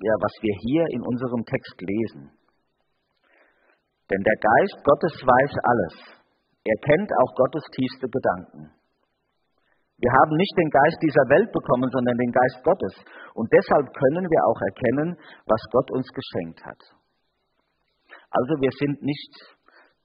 ja, 0.03 0.15
was 0.19 0.35
wir 0.43 0.55
hier 0.67 0.85
in 0.91 1.03
unserem 1.03 1.45
Text 1.45 1.79
lesen. 1.79 2.31
Denn 4.11 4.23
der 4.27 4.39
Geist 4.43 4.83
Gottes 4.83 5.15
weiß 5.23 5.53
alles. 5.63 6.22
Er 6.65 6.79
kennt 6.87 7.11
auch 7.23 7.35
Gottes 7.35 7.65
tiefste 7.75 8.09
Gedanken. 8.09 8.71
Wir 9.99 10.11
haben 10.11 10.35
nicht 10.35 10.55
den 10.59 10.71
Geist 10.71 10.99
dieser 11.03 11.27
Welt 11.31 11.51
bekommen, 11.53 11.91
sondern 11.91 12.19
den 12.19 12.33
Geist 12.35 12.59
Gottes. 12.65 12.95
Und 13.35 13.47
deshalb 13.55 13.87
können 13.95 14.27
wir 14.27 14.41
auch 14.51 14.61
erkennen, 14.61 15.15
was 15.47 15.63
Gott 15.71 15.91
uns 15.91 16.09
geschenkt 16.11 16.65
hat. 16.67 16.83
Also 18.31 18.53
wir 18.59 18.71
sind 18.83 19.03
nicht 19.03 19.33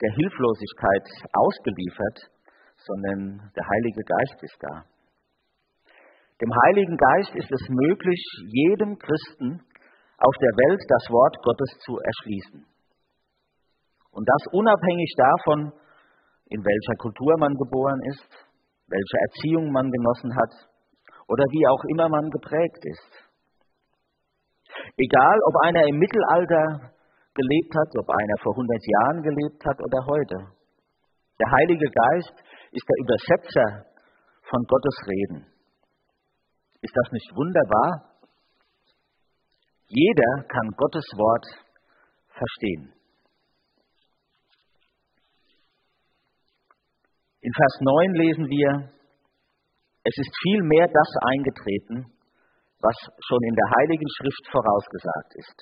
der 0.01 0.13
Hilflosigkeit 0.13 1.05
ausgeliefert, 1.33 2.17
sondern 2.77 3.49
der 3.57 3.65
Heilige 3.65 4.03
Geist 4.05 4.37
ist 4.43 4.57
da. 4.61 4.85
Dem 6.41 6.53
Heiligen 6.53 6.97
Geist 6.97 7.33
ist 7.33 7.49
es 7.49 7.63
möglich, 7.69 8.21
jedem 8.53 8.99
Christen 8.99 9.65
auf 10.17 10.35
der 10.37 10.53
Welt 10.61 10.81
das 10.85 11.09
Wort 11.09 11.35
Gottes 11.41 11.71
zu 11.81 11.97
erschließen. 11.97 12.65
Und 14.11 14.29
das 14.29 14.53
unabhängig 14.53 15.13
davon, 15.17 15.73
in 16.49 16.63
welcher 16.63 16.95
Kultur 16.97 17.33
man 17.39 17.53
geboren 17.55 18.01
ist, 18.07 18.29
welche 18.87 19.17
Erziehung 19.27 19.71
man 19.71 19.91
genossen 19.91 20.35
hat 20.35 20.53
oder 21.27 21.43
wie 21.51 21.67
auch 21.67 21.83
immer 21.91 22.09
man 22.09 22.29
geprägt 22.29 22.83
ist. 22.83 23.11
Egal, 24.95 25.37
ob 25.47 25.55
einer 25.65 25.83
im 25.87 25.97
Mittelalter 25.97 26.93
gelebt 27.33 27.73
hat, 27.75 27.91
ob 27.99 28.09
einer 28.09 28.37
vor 28.41 28.53
100 28.53 28.81
Jahren 28.81 29.21
gelebt 29.23 29.61
hat 29.65 29.79
oder 29.81 29.99
heute. 30.05 30.37
Der 31.39 31.51
Heilige 31.51 31.85
Geist 31.85 32.35
ist 32.71 32.85
der 32.87 32.97
Übersetzer 33.03 33.67
von 34.49 34.63
Gottes 34.63 34.97
Reden. 35.05 35.45
Ist 36.81 36.95
das 36.95 37.11
nicht 37.11 37.29
wunderbar? 37.35 38.17
Jeder 39.87 40.47
kann 40.47 40.67
Gottes 40.77 41.05
Wort 41.15 41.45
verstehen. 42.29 42.96
In 47.41 47.53
Vers 47.53 47.75
9 47.81 48.13
lesen 48.15 48.45
wir, 48.49 48.89
es 50.03 50.15
ist 50.17 50.33
vielmehr 50.41 50.87
das 50.87 51.09
eingetreten, 51.35 52.09
was 52.81 52.97
schon 53.27 53.41
in 53.43 53.55
der 53.55 53.69
Heiligen 53.77 54.09
Schrift 54.17 54.43
vorausgesagt 54.51 55.31
ist. 55.35 55.57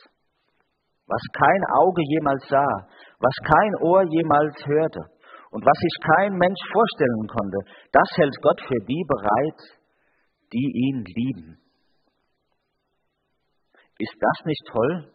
Was 1.08 1.22
kein 1.34 1.64
Auge 1.82 2.02
jemals 2.02 2.48
sah, 2.48 2.74
was 3.20 3.36
kein 3.44 3.74
Ohr 3.82 4.04
jemals 4.04 4.56
hörte 4.66 5.02
und 5.52 5.66
was 5.66 5.78
sich 5.78 5.96
kein 6.16 6.34
Mensch 6.34 6.64
vorstellen 6.72 7.28
konnte, 7.28 7.60
das 7.92 8.10
hält 8.18 8.36
Gott 8.42 8.62
für 8.62 8.82
die 8.88 9.04
bereit, 9.08 9.60
die 10.54 10.72
ihn 10.90 11.04
lieben. 11.06 11.60
Ist 14.00 14.16
das 14.20 14.46
nicht 14.46 14.64
toll? 14.72 15.12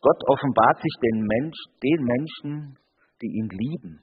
Gott 0.00 0.20
offenbart 0.28 0.78
sich 0.80 0.94
den, 1.02 1.24
Mensch, 1.24 1.58
den 1.82 2.00
Menschen, 2.04 2.78
die 3.22 3.26
ihn 3.26 3.48
lieben. 3.48 4.02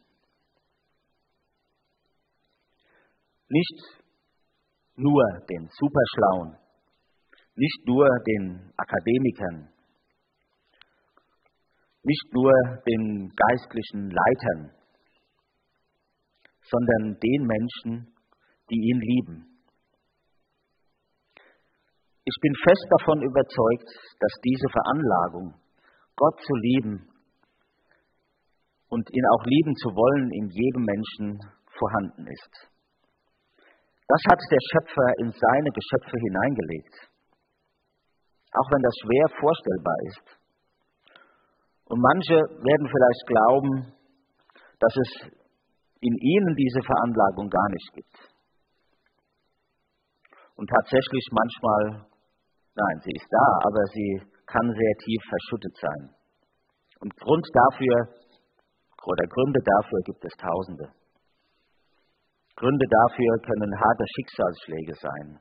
Nicht 3.50 4.03
nur 4.95 5.23
den 5.50 5.69
Superschlauen, 5.69 6.57
nicht 7.55 7.85
nur 7.85 8.07
den 8.25 8.73
Akademikern, 8.77 9.69
nicht 12.03 12.33
nur 12.33 12.51
den 12.88 13.31
geistlichen 13.35 14.09
Leitern, 14.09 14.71
sondern 16.69 17.19
den 17.19 17.45
Menschen, 17.45 18.13
die 18.69 18.75
ihn 18.75 19.00
lieben. 19.00 19.53
Ich 22.25 22.38
bin 22.41 22.53
fest 22.63 22.88
davon 22.99 23.21
überzeugt, 23.21 23.89
dass 24.19 24.34
diese 24.43 24.69
Veranlagung, 24.71 25.53
Gott 26.15 26.39
zu 26.39 26.56
lieben 26.56 27.08
und 28.88 29.10
ihn 29.12 29.25
auch 29.34 29.45
lieben 29.45 29.75
zu 29.75 29.89
wollen, 29.89 30.32
in 30.32 30.49
jedem 30.49 30.84
Menschen 30.84 31.39
vorhanden 31.67 32.27
ist. 32.27 32.72
Das 34.08 34.22
hat 34.30 34.39
der 34.52 34.63
Schöpfer 34.72 35.08
in 35.20 35.32
seine 35.32 35.72
Geschöpfe 35.72 36.18
hineingelegt. 36.20 36.96
Auch 38.54 38.70
wenn 38.72 38.84
das 38.84 38.96
schwer 39.02 39.28
vorstellbar 39.39 40.00
ist. 40.08 40.28
Und 41.86 42.00
manche 42.02 42.36
werden 42.36 42.88
vielleicht 42.88 43.26
glauben, 43.28 43.94
dass 44.80 44.94
es 44.98 45.12
in 46.02 46.16
ihnen 46.20 46.56
diese 46.56 46.82
Veranlagung 46.84 47.50
gar 47.50 47.70
nicht 47.70 47.89
gibt. 47.94 48.18
Und 50.56 50.68
tatsächlich 50.70 51.26
manchmal, 51.32 52.06
nein, 52.76 52.98
sie 53.04 53.12
ist 53.16 53.28
da, 53.32 53.48
aber 53.66 53.84
sie 53.94 54.22
kann 54.46 54.68
sehr 54.70 54.96
tief 55.04 55.22
verschüttet 55.30 55.76
sein. 55.82 56.10
Und 57.00 57.16
Grund 57.18 57.48
dafür 57.54 58.24
oder 59.06 59.26
Gründe 59.28 59.60
dafür 59.63 60.00
gibt 60.06 60.24
es 60.26 60.34
Tausende. 60.38 60.92
Gründe 62.63 62.86
dafür 62.88 63.34
können 63.43 63.78
harte 63.78 64.06
Schicksalsschläge 64.15 64.93
sein 64.95 65.39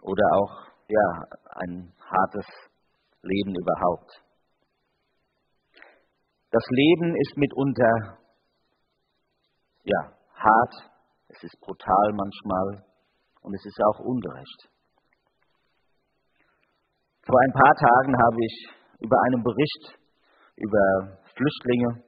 oder 0.00 0.24
auch 0.32 0.66
ja, 0.88 1.06
ein 1.66 1.92
hartes 2.00 2.46
Leben 3.20 3.54
überhaupt. 3.54 4.10
Das 6.50 6.64
Leben 6.70 7.14
ist 7.14 7.36
mitunter 7.36 8.18
ja, 9.84 10.16
hart, 10.34 10.74
es 11.28 11.42
ist 11.44 11.60
brutal 11.60 12.12
manchmal 12.14 12.86
und 13.42 13.54
es 13.54 13.66
ist 13.66 13.78
auch 13.84 14.00
ungerecht. 14.00 14.70
Vor 17.26 17.38
ein 17.38 17.52
paar 17.52 17.74
Tagen 17.74 18.16
habe 18.16 18.36
ich 18.40 18.68
über 19.00 19.16
einen 19.26 19.42
Bericht 19.42 19.98
über 20.56 21.18
Flüchtlinge 21.36 22.02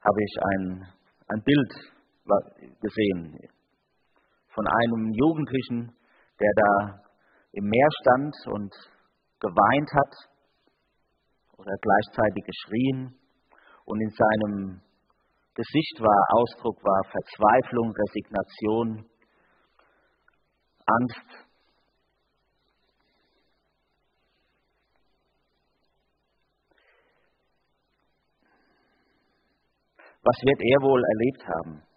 habe 0.00 0.22
ich 0.22 0.34
ein, 0.42 0.88
ein 1.28 1.42
Bild 1.42 1.99
gesehen 2.80 3.38
von 4.54 4.66
einem 4.66 5.12
Jugendlichen, 5.12 5.94
der 6.40 6.52
da 6.56 7.02
im 7.52 7.64
Meer 7.64 7.88
stand 8.02 8.34
und 8.46 8.72
geweint 9.40 9.90
hat 9.92 10.14
oder 11.58 11.72
gleichzeitig 11.80 12.44
geschrien 12.44 13.14
und 13.84 14.00
in 14.00 14.10
seinem 14.10 14.80
Gesicht 15.54 16.00
war 16.00 16.38
Ausdruck 16.38 16.82
war 16.84 17.02
Verzweiflung, 17.10 17.92
Resignation, 17.92 19.04
Angst. 20.86 21.46
Was 30.22 30.36
wird 30.42 30.60
er 30.60 30.82
wohl 30.82 31.02
erlebt 31.04 31.48
haben? 31.48 31.89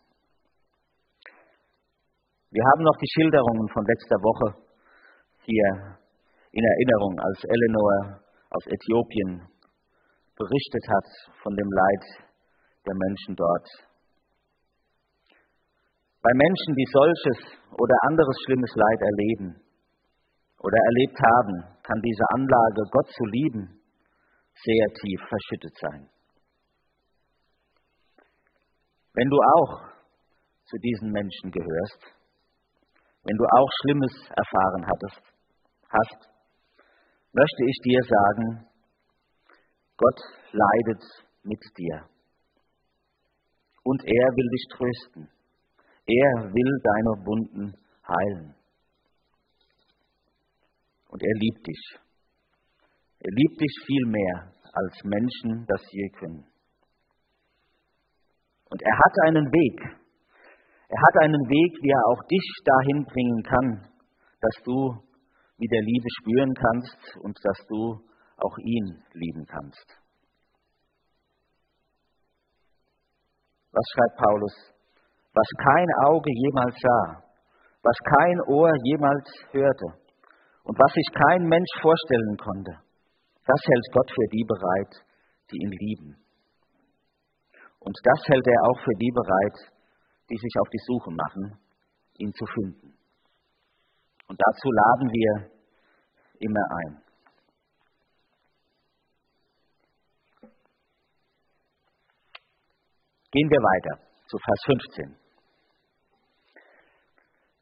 Wir 2.53 2.61
haben 2.69 2.83
noch 2.85 2.97
die 3.01 3.09
Schilderungen 3.09 3.67
von 3.73 3.81
letzter 3.81 4.21
Woche 4.21 4.53
hier 5.41 5.97
in 6.53 6.61
Erinnerung, 6.61 7.17
als 7.17 7.41
Eleanor 7.49 8.21
aus 8.53 8.65
Äthiopien 8.69 9.41
berichtet 10.37 10.85
hat 10.85 11.07
von 11.41 11.55
dem 11.57 11.65
Leid 11.65 12.29
der 12.85 12.93
Menschen 12.93 13.33
dort. 13.33 13.67
Bei 16.21 16.29
Menschen, 16.29 16.75
die 16.77 16.89
solches 16.93 17.39
oder 17.73 17.95
anderes 18.05 18.37
schlimmes 18.45 18.69
Leid 18.77 19.01
erleben 19.01 19.49
oder 20.61 20.77
erlebt 20.77 21.17
haben, 21.25 21.57
kann 21.81 22.01
diese 22.05 22.25
Anlage, 22.37 22.81
Gott 22.93 23.09
zu 23.09 23.25
lieben, 23.33 23.81
sehr 24.61 24.87
tief 25.01 25.21
verschüttet 25.25 25.73
sein. 25.81 26.09
Wenn 29.15 29.29
du 29.29 29.37
auch 29.41 29.89
zu 30.69 30.77
diesen 30.77 31.09
Menschen 31.09 31.49
gehörst, 31.49 32.13
wenn 33.23 33.37
du 33.37 33.45
auch 33.45 33.69
Schlimmes 33.81 34.13
erfahren 34.35 34.85
hattest, 34.85 35.21
hast, 35.89 36.29
möchte 37.31 37.63
ich 37.65 37.77
dir 37.83 38.01
sagen, 38.03 38.67
Gott 39.97 40.19
leidet 40.51 41.03
mit 41.43 41.61
dir. 41.77 42.09
Und 43.83 44.01
er 44.03 44.27
will 44.35 44.49
dich 44.49 44.65
trösten. 44.77 45.29
Er 46.05 46.53
will 46.53 46.81
deine 46.83 47.25
Wunden 47.25 47.73
heilen. 48.07 48.55
Und 51.07 51.23
er 51.23 51.35
liebt 51.39 51.67
dich. 51.67 51.99
Er 53.19 53.31
liebt 53.31 53.61
dich 53.61 53.85
viel 53.85 54.05
mehr, 54.07 54.51
als 54.73 55.03
Menschen 55.03 55.65
das 55.67 55.81
je 55.91 56.09
können. 56.09 56.45
Und 58.69 58.81
er 58.81 58.97
hat 58.97 59.27
einen 59.27 59.45
Weg, 59.45 60.02
er 60.93 61.01
hat 61.01 61.23
einen 61.25 61.49
Weg, 61.49 61.71
wie 61.81 61.89
er 61.89 62.05
auch 62.05 62.21
dich 62.29 62.47
dahin 62.63 63.05
bringen 63.05 63.41
kann, 63.41 63.69
dass 64.41 64.57
du 64.63 64.93
wieder 65.57 65.81
Liebe 65.81 66.09
spüren 66.21 66.53
kannst 66.53 67.17
und 67.23 67.33
dass 67.41 67.59
du 67.67 67.97
auch 68.37 68.57
ihn 68.59 69.01
lieben 69.13 69.45
kannst. 69.47 69.87
Was 73.71 73.85
schreibt 73.95 74.17
Paulus? 74.21 74.55
Was 75.33 75.49
kein 75.65 75.89
Auge 76.05 76.29
jemals 76.29 76.77
sah, 76.77 77.23
was 77.81 77.97
kein 78.05 78.37
Ohr 78.53 78.69
jemals 78.83 79.25
hörte 79.49 79.87
und 80.63 80.77
was 80.77 80.93
sich 80.93 81.09
kein 81.25 81.41
Mensch 81.49 81.73
vorstellen 81.81 82.37
konnte, 82.37 82.73
das 83.47 83.61
hält 83.65 83.87
Gott 83.93 84.11
für 84.13 84.27
die 84.29 84.45
bereit, 84.45 84.93
die 85.49 85.57
ihn 85.57 85.73
lieben. 85.73 86.15
Und 87.79 87.97
das 88.03 88.21
hält 88.27 88.45
er 88.45 88.61
auch 88.69 88.79
für 88.85 88.95
die 88.99 89.11
bereit, 89.11 89.72
die 90.29 90.37
sich 90.37 90.53
auf 90.61 90.69
die 90.69 90.83
Suche 90.85 91.11
machen, 91.11 91.59
ihn 92.17 92.33
zu 92.33 92.45
finden. 92.45 92.97
Und 94.27 94.39
dazu 94.39 94.69
laden 94.71 95.09
wir 95.11 95.51
immer 96.39 96.65
ein. 96.83 97.01
Gehen 103.31 103.49
wir 103.49 103.59
weiter 103.59 103.95
zu 104.27 104.37
Vers 104.37 104.61
15. 104.65 105.17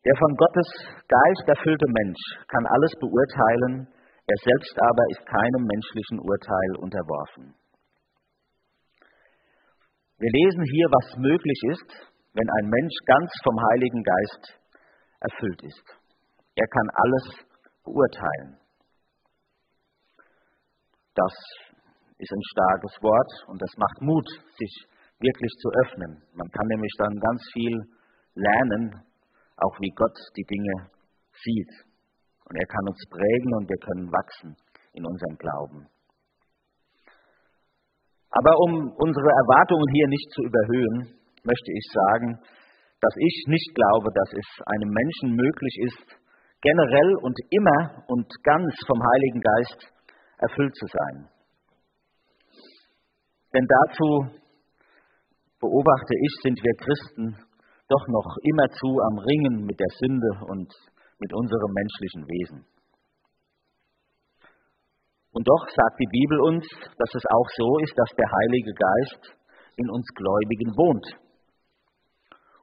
Der 0.04 0.15
von 0.17 0.36
Gottes 0.36 0.69
Geist 1.08 1.47
erfüllte 1.47 1.88
Mensch 1.88 2.24
kann 2.47 2.65
alles 2.65 2.91
beurteilen, 3.00 3.88
er 4.28 4.38
selbst 4.43 4.76
aber 4.82 5.04
ist 5.12 5.26
keinem 5.26 5.63
menschlichen 5.63 6.19
Urteil 6.19 6.71
unterworfen. 6.80 7.56
Wir 10.17 10.30
lesen 10.30 10.63
hier, 10.63 10.88
was 10.91 11.17
möglich 11.17 11.60
ist, 11.71 12.11
wenn 12.34 12.50
ein 12.60 12.70
Mensch 12.70 12.98
ganz 13.06 13.30
vom 13.44 13.58
Heiligen 13.72 14.04
Geist 14.04 14.60
erfüllt 15.20 15.62
ist. 15.63 15.86
Er 16.56 16.67
kann 16.67 16.88
alles 16.94 17.26
beurteilen. 17.84 18.58
Das 21.13 21.34
ist 22.17 22.32
ein 22.32 22.46
starkes 22.54 22.96
Wort 23.02 23.32
und 23.48 23.62
das 23.62 23.72
macht 23.78 24.02
Mut, 24.02 24.28
sich 24.58 24.74
wirklich 25.20 25.52
zu 25.62 25.70
öffnen. 25.86 26.24
Man 26.34 26.50
kann 26.50 26.67
nämlich 26.67 26.94
dann 26.98 27.15
ganz 27.20 27.41
viel 27.54 27.76
lernen, 28.36 29.04
auch 29.58 29.76
wie 29.80 29.91
Gott 29.96 30.17
die 30.38 30.46
Dinge 30.46 30.89
sieht. 31.44 31.86
Und 32.46 32.56
er 32.56 32.67
kann 32.67 32.88
uns 32.88 33.04
prägen 33.10 33.54
und 33.56 33.70
wir 33.70 33.78
können 33.86 34.12
wachsen 34.12 34.56
in 34.94 35.06
unserem 35.06 35.38
Glauben. 35.38 35.88
Aber 38.32 38.54
um 38.65 38.91
unsere 38.96 39.28
Erwartungen 39.28 39.88
hier 39.94 40.08
nicht 40.08 40.32
zu 40.32 40.41
überhöhen, 40.44 41.21
möchte 41.44 41.72
ich 41.72 41.86
sagen, 41.92 42.40
dass 43.02 43.16
ich 43.18 43.46
nicht 43.48 43.74
glaube, 43.74 44.10
dass 44.14 44.30
es 44.38 44.48
einem 44.66 44.90
Menschen 44.90 45.36
möglich 45.36 45.76
ist, 45.90 46.22
generell 46.62 47.16
und 47.26 47.38
immer 47.50 48.06
und 48.08 48.30
ganz 48.44 48.74
vom 48.86 49.02
Heiligen 49.02 49.42
Geist 49.42 49.80
erfüllt 50.38 50.76
zu 50.76 50.86
sein. 50.86 51.30
Denn 53.54 53.68
dazu 53.68 54.38
beobachte 55.60 56.14
ich, 56.14 56.34
sind 56.44 56.58
wir 56.62 56.76
Christen 56.78 57.38
doch 57.90 58.08
noch 58.08 58.38
immerzu 58.44 59.02
am 59.12 59.18
Ringen 59.20 59.66
mit 59.66 59.80
der 59.80 59.92
Sünde 59.98 60.32
und 60.48 60.72
mit 61.20 61.34
unserem 61.34 61.72
menschlichen 61.74 62.24
Wesen. 62.24 62.66
Und 65.34 65.48
doch 65.48 65.66
sagt 65.68 66.00
die 66.00 66.12
Bibel 66.12 66.40
uns, 66.42 66.66
dass 66.98 67.12
es 67.16 67.24
auch 67.26 67.50
so 67.58 67.80
ist, 67.80 67.94
dass 67.98 68.16
der 68.16 68.30
Heilige 68.30 68.74
Geist 68.74 69.38
in 69.78 69.90
uns 69.90 70.06
Gläubigen 70.14 70.72
wohnt 70.78 71.08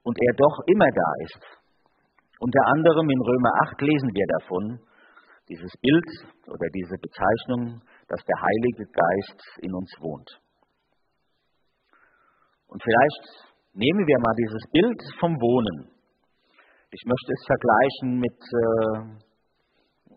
und 0.08 0.16
er 0.16 0.34
doch 0.40 0.56
immer 0.72 0.88
da 0.88 1.10
ist. 1.28 1.42
Unter 2.40 2.64
anderem 2.72 3.04
in 3.12 3.20
Römer 3.20 3.52
8 3.68 3.80
lesen 3.84 4.08
wir 4.08 4.26
davon, 4.40 4.64
dieses 5.52 5.72
Bild 5.84 6.08
oder 6.48 6.68
diese 6.72 6.96
Bezeichnung, 6.96 7.82
dass 8.08 8.24
der 8.24 8.38
Heilige 8.40 8.88
Geist 8.88 9.40
in 9.60 9.74
uns 9.74 9.92
wohnt. 10.00 10.40
Und 12.68 12.80
vielleicht 12.80 13.48
Nehmen 13.78 14.04
wir 14.10 14.18
mal 14.18 14.34
dieses 14.34 14.64
Bild 14.74 15.00
vom 15.20 15.38
Wohnen. 15.38 15.86
Ich 16.90 17.04
möchte 17.06 17.30
es 17.30 17.42
vergleichen 17.46 18.18
mit 18.18 18.34
äh, 18.34 18.96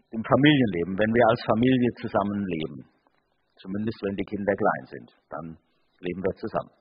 dem 0.10 0.24
Familienleben, 0.26 0.98
wenn 0.98 1.14
wir 1.14 1.26
als 1.30 1.42
Familie 1.46 1.92
zusammenleben. 2.02 2.90
Zumindest 3.62 4.02
wenn 4.02 4.16
die 4.16 4.26
Kinder 4.26 4.54
klein 4.58 4.86
sind, 4.90 5.10
dann 5.30 5.46
leben 6.00 6.24
wir 6.24 6.34
zusammen. 6.42 6.74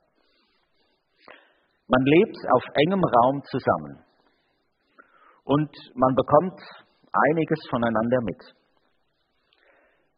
Man 1.90 2.04
lebt 2.06 2.38
auf 2.54 2.64
engem 2.86 3.02
Raum 3.02 3.42
zusammen. 3.50 3.98
Und 5.42 5.70
man 5.94 6.14
bekommt 6.14 6.60
einiges 7.10 7.58
voneinander 7.68 8.20
mit. 8.22 8.40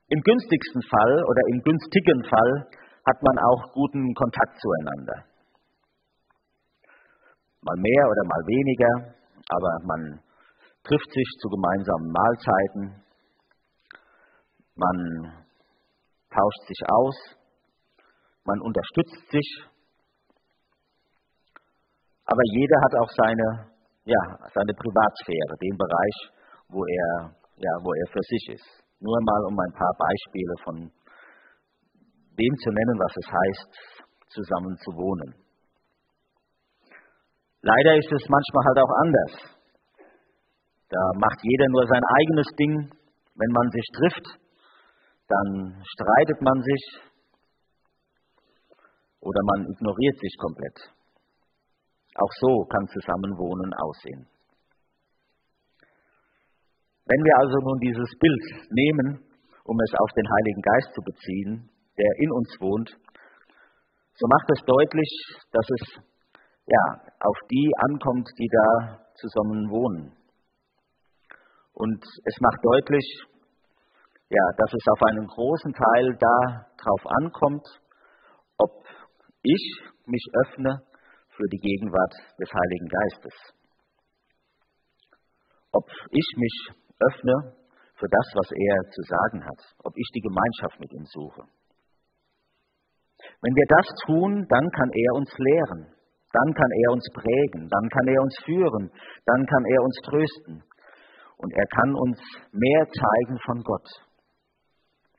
Im 0.09 0.21
günstigsten 0.21 0.83
Fall 0.83 1.25
oder 1.25 1.43
im 1.49 1.63
günstigen 1.63 2.25
Fall 2.29 2.69
hat 3.07 3.23
man 3.23 3.39
auch 3.39 3.73
guten 3.73 4.13
Kontakt 4.13 4.61
zueinander. 4.61 5.25
Mal 7.63 7.77
mehr 7.81 8.05
oder 8.05 8.25
mal 8.29 8.45
weniger, 8.45 9.15
aber 9.49 9.73
man 9.87 10.21
trifft 10.85 11.11
sich 11.11 11.29
zu 11.41 11.49
gemeinsamen 11.49 12.13
Mahlzeiten, 12.13 13.05
man 14.75 15.47
tauscht 16.29 16.67
sich 16.67 16.81
aus, 16.91 17.17
man 18.45 18.61
unterstützt 18.61 19.31
sich, 19.31 19.72
aber 22.25 22.43
jeder 22.55 22.79
hat 22.81 22.95
auch 23.03 23.11
seine, 23.17 23.47
ja, 24.05 24.23
seine 24.55 24.75
Privatsphäre, 24.75 25.55
den 25.61 25.77
Bereich, 25.77 26.17
wo 26.69 26.85
er, 26.85 27.35
ja, 27.57 27.73
wo 27.83 27.93
er 27.93 28.07
für 28.13 28.23
sich 28.23 28.57
ist. 28.57 28.69
Nur 29.01 29.19
mal 29.23 29.43
um 29.47 29.59
ein 29.59 29.75
paar 29.75 29.95
Beispiele 29.99 30.55
von 30.65 30.77
dem 32.39 32.55
zu 32.63 32.71
nennen, 32.71 32.97
was 32.99 33.15
es 33.19 33.29
heißt, 33.29 33.73
zusammen 34.31 34.77
zu 34.79 34.91
wohnen. 34.97 35.35
Leider 37.63 37.97
ist 37.99 38.11
es 38.11 38.29
manchmal 38.29 38.65
halt 38.67 38.79
auch 38.79 38.95
anders. 39.05 39.33
Da 40.89 41.03
macht 41.17 41.39
jeder 41.43 41.67
nur 41.71 41.87
sein 41.87 42.05
eigenes 42.05 42.49
Ding. 42.59 42.75
Wenn 43.35 43.53
man 43.53 43.71
sich 43.71 43.87
trifft, 43.97 44.27
dann 45.29 45.83
streitet 45.87 46.43
man 46.43 46.61
sich 46.61 46.83
oder 49.21 49.41
man 49.55 49.71
ignoriert 49.71 50.19
sich 50.19 50.37
komplett. 50.39 50.77
Auch 52.15 52.33
so 52.41 52.65
kann 52.67 52.87
Zusammenwohnen 52.89 53.73
aussehen. 53.75 54.27
Wenn 57.07 57.25
wir 57.25 57.37
also 57.39 57.57
nun 57.59 57.79
dieses 57.81 58.11
Bild 58.19 58.45
nehmen, 58.71 59.25
um 59.65 59.77
es 59.81 59.93
auf 59.99 60.11
den 60.13 60.29
Heiligen 60.29 60.63
Geist 60.63 60.95
zu 60.95 61.03
beziehen, 61.03 61.71
der 61.99 62.13
in 62.19 62.31
uns 62.33 62.51
wohnt, 62.61 62.91
so 64.15 64.27
macht 64.29 64.49
es 64.55 64.65
deutlich, 64.65 65.11
dass 65.53 65.67
es 65.81 66.13
ja, 66.67 66.85
auf 67.21 67.39
die 67.51 67.71
ankommt, 67.91 68.29
die 68.39 68.49
da 68.49 69.01
zusammen 69.15 69.71
wohnen. 69.71 70.13
Und 71.75 72.05
es 72.25 72.37
macht 72.41 72.61
deutlich, 72.63 73.07
ja, 74.29 74.45
dass 74.57 74.73
es 74.73 74.87
auf 74.93 75.03
einen 75.09 75.27
großen 75.27 75.73
Teil 75.73 76.17
darauf 76.21 77.07
ankommt, 77.07 77.67
ob 78.59 78.85
ich 79.43 79.81
mich 80.07 80.25
öffne 80.47 80.83
für 81.37 81.49
die 81.51 81.59
Gegenwart 81.59 82.15
des 82.39 82.49
Heiligen 82.53 82.89
Geistes. 82.89 83.37
Ob 85.73 85.89
ich 86.11 86.29
mich 86.37 86.57
öffne 87.01 87.57
für 87.97 88.09
das, 88.09 88.27
was 88.35 88.49
er 88.53 88.77
zu 88.91 89.03
sagen 89.03 89.45
hat, 89.45 89.61
ob 89.85 89.97
ich 89.97 90.09
die 90.15 90.21
Gemeinschaft 90.21 90.81
mit 90.81 90.93
ihm 90.93 91.07
suche. 91.07 91.43
Wenn 93.41 93.55
wir 93.55 93.69
das 93.69 93.87
tun, 94.07 94.47
dann 94.49 94.67
kann 94.71 94.91
er 94.93 95.13
uns 95.15 95.31
lehren. 95.39 95.95
Dann 96.33 96.55
kann 96.55 96.71
er 96.85 96.93
uns 96.93 97.07
prägen, 97.13 97.69
dann 97.69 97.89
kann 97.91 98.09
er 98.09 98.23
uns 98.23 98.37
führen, 98.45 98.91
dann 99.27 99.47
kann 99.47 99.65
er 99.67 99.83
uns 99.83 99.97
trösten. 100.05 100.65
Und 101.37 101.53
er 101.53 101.67
kann 101.67 101.95
uns 101.95 102.19
mehr 102.53 102.87
zeigen 102.89 103.39
von 103.45 103.63
Gott. 103.63 103.89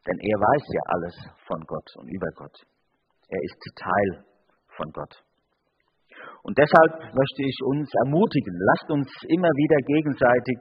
Denn 0.08 0.18
er 0.20 0.38
weiß 0.40 0.64
ja 0.74 0.82
alles 0.88 1.16
von 1.48 1.62
Gott 1.66 1.90
und 1.98 2.08
über 2.10 2.28
Gott. 2.36 2.58
Er 3.30 3.42
ist 3.44 3.58
Teil 3.76 4.26
von 4.76 4.92
Gott. 4.92 5.24
Und 6.44 6.58
deshalb 6.58 7.14
möchte 7.16 7.42
ich 7.44 7.58
uns 7.66 7.90
ermutigen, 8.06 8.56
lasst 8.60 8.90
uns 8.92 9.10
immer 9.30 9.50
wieder 9.56 9.80
gegenseitig 9.88 10.58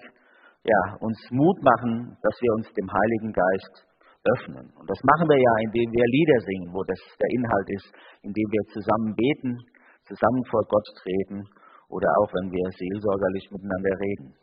ja, 0.62 0.96
uns 1.00 1.18
Mut 1.30 1.58
machen, 1.62 2.16
dass 2.22 2.36
wir 2.40 2.52
uns 2.54 2.72
dem 2.72 2.86
Heiligen 2.86 3.32
Geist 3.32 3.86
öffnen. 4.22 4.70
Und 4.78 4.86
das 4.88 5.00
machen 5.02 5.26
wir 5.28 5.38
ja, 5.38 5.54
indem 5.66 5.90
wir 5.90 6.06
Lieder 6.06 6.40
singen, 6.46 6.70
wo 6.72 6.82
das 6.84 7.00
der 7.18 7.30
Inhalt 7.34 7.68
ist, 7.74 7.88
indem 8.22 8.46
wir 8.46 8.64
zusammen 8.70 9.14
beten, 9.18 9.58
zusammen 10.06 10.44
vor 10.46 10.62
Gott 10.70 10.86
treten 11.02 11.42
oder 11.88 12.08
auch 12.22 12.30
wenn 12.32 12.50
wir 12.50 12.66
seelsorgerlich 12.78 13.50
miteinander 13.50 13.94
reden. 13.98 14.34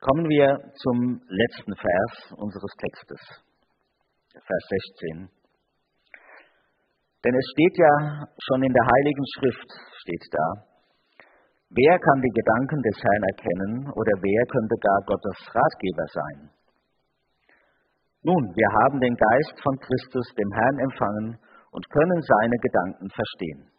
Kommen 0.00 0.28
wir 0.28 0.60
zum 0.84 1.22
letzten 1.28 1.74
Vers 1.74 2.36
unseres 2.36 2.72
Textes, 2.76 3.20
Vers 4.32 4.64
16. 5.00 5.43
Denn 7.24 7.34
es 7.34 7.46
steht 7.52 7.78
ja 7.78 8.28
schon 8.38 8.62
in 8.62 8.72
der 8.72 8.84
Heiligen 8.84 9.24
Schrift, 9.36 9.70
steht 10.02 10.24
da, 10.30 10.74
Wer 11.74 11.98
kann 11.98 12.20
die 12.22 12.30
Gedanken 12.30 12.82
des 12.82 12.94
Herrn 13.02 13.24
erkennen 13.34 13.90
oder 13.90 14.12
wer 14.22 14.46
könnte 14.46 14.76
gar 14.78 15.00
Gottes 15.06 15.38
Ratgeber 15.50 16.06
sein? 16.06 16.50
Nun, 18.22 18.44
wir 18.54 18.70
haben 18.78 19.00
den 19.00 19.16
Geist 19.16 19.58
von 19.60 19.76
Christus, 19.80 20.26
dem 20.38 20.52
Herrn, 20.52 20.78
empfangen 20.78 21.38
und 21.72 21.90
können 21.90 22.20
seine 22.22 22.56
Gedanken 22.62 23.10
verstehen. 23.10 23.70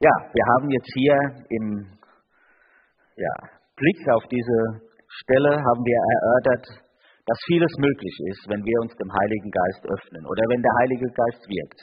Ja, 0.00 0.12
wir 0.34 0.44
haben 0.52 0.68
jetzt 0.70 0.92
hier 0.92 1.16
im 1.48 1.98
ja, 3.16 3.34
Blick 3.76 4.08
auf 4.12 4.24
diese 4.28 4.82
Stelle 5.08 5.56
haben 5.56 5.84
wir 5.84 6.00
erörtert, 6.20 6.91
dass 7.32 7.48
vieles 7.48 7.72
möglich 7.80 8.16
ist, 8.28 8.44
wenn 8.44 8.60
wir 8.60 8.78
uns 8.84 8.92
dem 8.92 9.08
Heiligen 9.08 9.48
Geist 9.48 9.88
öffnen 9.88 10.20
oder 10.28 10.44
wenn 10.52 10.60
der 10.60 10.76
Heilige 10.84 11.08
Geist 11.16 11.42
wirkt. 11.48 11.80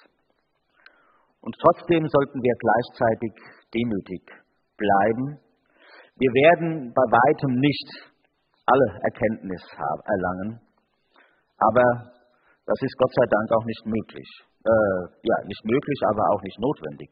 Und 1.42 1.58
trotzdem 1.58 2.06
sollten 2.06 2.38
wir 2.38 2.54
gleichzeitig 2.62 3.34
demütig 3.74 4.22
bleiben. 4.78 5.42
Wir 6.22 6.32
werden 6.46 6.94
bei 6.94 7.02
weitem 7.02 7.58
nicht 7.58 7.90
alle 8.62 9.02
Erkenntnis 9.02 9.64
erlangen, 9.74 10.62
aber 11.58 12.14
das 12.70 12.78
ist 12.86 12.94
Gott 13.02 13.14
sei 13.18 13.26
Dank 13.26 13.50
auch 13.58 13.66
nicht 13.66 13.86
möglich. 13.90 14.30
Äh, 14.70 15.02
ja, 15.26 15.38
nicht 15.50 15.66
möglich, 15.66 16.00
aber 16.14 16.30
auch 16.30 16.42
nicht 16.46 16.60
notwendig. 16.62 17.10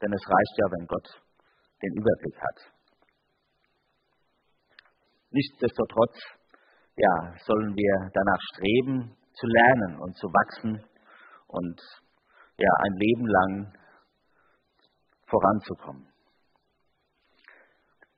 Denn 0.00 0.08
es 0.16 0.24
reicht 0.24 0.54
ja, 0.56 0.66
wenn 0.72 0.86
Gott 0.88 1.08
den 1.84 1.92
Überblick 1.92 2.40
hat. 2.40 2.58
Nichtsdestotrotz 5.28 6.39
ja, 7.00 7.34
sollen 7.46 7.74
wir 7.74 8.10
danach 8.12 8.42
streben, 8.52 9.16
zu 9.32 9.46
lernen 9.46 10.00
und 10.00 10.16
zu 10.16 10.26
wachsen 10.28 10.84
und 11.48 11.80
ja, 12.58 12.70
ein 12.84 12.94
Leben 12.98 13.26
lang 13.26 13.72
voranzukommen. 15.26 16.06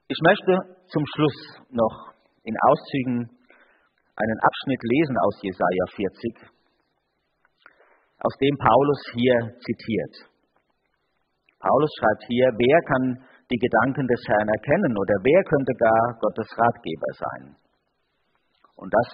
Ich 0.09 0.19
möchte 0.27 0.83
zum 0.89 1.05
Schluss 1.15 1.39
noch 1.71 2.13
in 2.43 2.57
Auszügen 2.59 3.31
einen 4.17 4.41
Abschnitt 4.41 4.83
lesen 4.83 5.17
aus 5.19 5.37
Jesaja 5.43 5.85
40, 5.95 6.53
aus 8.19 8.35
dem 8.41 8.57
Paulus 8.59 9.01
hier 9.15 9.39
zitiert. 9.63 10.15
Paulus 11.61 11.91
schreibt 11.99 12.25
hier, 12.27 12.51
wer 12.59 12.79
kann 12.91 13.25
die 13.51 13.59
Gedanken 13.59 14.07
des 14.09 14.21
Herrn 14.27 14.49
erkennen 14.49 14.99
oder 14.99 15.15
wer 15.23 15.43
könnte 15.45 15.73
gar 15.79 16.19
Gottes 16.19 16.49
Ratgeber 16.59 17.13
sein? 17.15 17.57
Und 18.83 18.91
das 18.91 19.09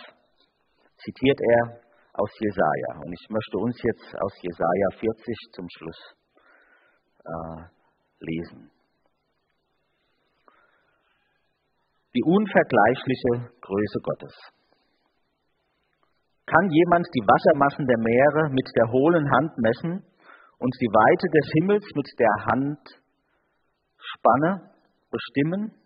zitiert 1.05 1.39
er 1.39 1.85
aus 2.15 2.33
Jesaja. 2.41 3.05
Und 3.05 3.13
ich 3.13 3.29
möchte 3.29 3.59
uns 3.59 3.77
jetzt 3.83 4.17
aus 4.17 4.33
Jesaja 4.41 4.89
40 4.99 5.37
zum 5.53 5.69
Schluss 5.69 6.17
äh, 7.21 7.69
lesen. 8.21 8.71
Die 12.17 12.25
unvergleichliche 12.25 13.53
Größe 13.61 14.01
Gottes. 14.01 14.35
Kann 16.47 16.71
jemand 16.71 17.07
die 17.13 17.29
Wassermassen 17.29 17.87
der 17.87 17.99
Meere 17.99 18.49
mit 18.49 18.67
der 18.75 18.91
hohlen 18.91 19.31
Hand 19.31 19.59
messen 19.59 20.03
und 20.57 20.75
die 20.81 20.89
Weite 20.89 21.29
des 21.29 21.53
Himmels 21.61 21.85
mit 21.95 22.09
der 22.19 22.33
Handspanne 24.17 24.73
bestimmen? 25.11 25.78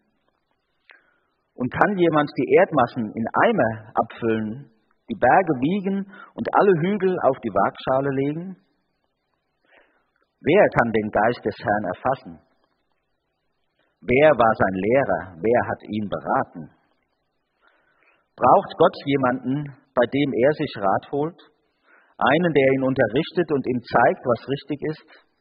Und 1.54 1.72
kann 1.72 1.96
jemand 1.98 2.30
die 2.36 2.54
Erdmassen 2.58 3.12
in 3.14 3.26
Eimer 3.44 3.92
abfüllen 3.94 4.72
die 5.12 5.18
Berge 5.18 5.54
wiegen 5.60 5.98
und 6.34 6.46
alle 6.54 6.72
Hügel 6.80 7.18
auf 7.28 7.36
die 7.44 7.52
Waagschale 7.52 8.10
legen? 8.24 8.56
Wer 10.40 10.64
kann 10.78 10.92
den 10.92 11.10
Geist 11.10 11.44
des 11.44 11.56
Herrn 11.58 11.84
erfassen? 11.84 12.34
Wer 14.00 14.30
war 14.34 14.54
sein 14.58 14.74
Lehrer? 14.74 15.22
Wer 15.38 15.60
hat 15.68 15.82
ihn 15.86 16.08
beraten? 16.08 16.70
Braucht 18.34 18.72
Gott 18.78 18.96
jemanden, 19.04 19.76
bei 19.94 20.06
dem 20.10 20.30
er 20.32 20.52
sich 20.54 20.72
Rat 20.78 21.12
holt? 21.12 21.40
Einen, 22.18 22.52
der 22.54 22.66
ihn 22.74 22.82
unterrichtet 22.82 23.52
und 23.52 23.66
ihm 23.66 23.80
zeigt, 23.82 24.22
was 24.24 24.48
richtig 24.48 24.78
ist? 24.82 25.31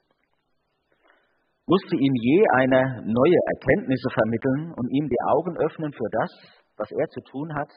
Musste 1.71 1.95
ihm 1.95 2.15
je 2.19 2.39
eine 2.59 2.99
neue 3.07 3.39
Erkenntnisse 3.55 4.09
vermitteln 4.11 4.73
und 4.75 4.91
ihm 4.91 5.07
die 5.07 5.23
Augen 5.23 5.55
öffnen 5.55 5.93
für 5.93 6.09
das, 6.11 6.31
was 6.75 6.91
er 6.91 7.07
zu 7.07 7.21
tun 7.31 7.47
hat? 7.55 7.71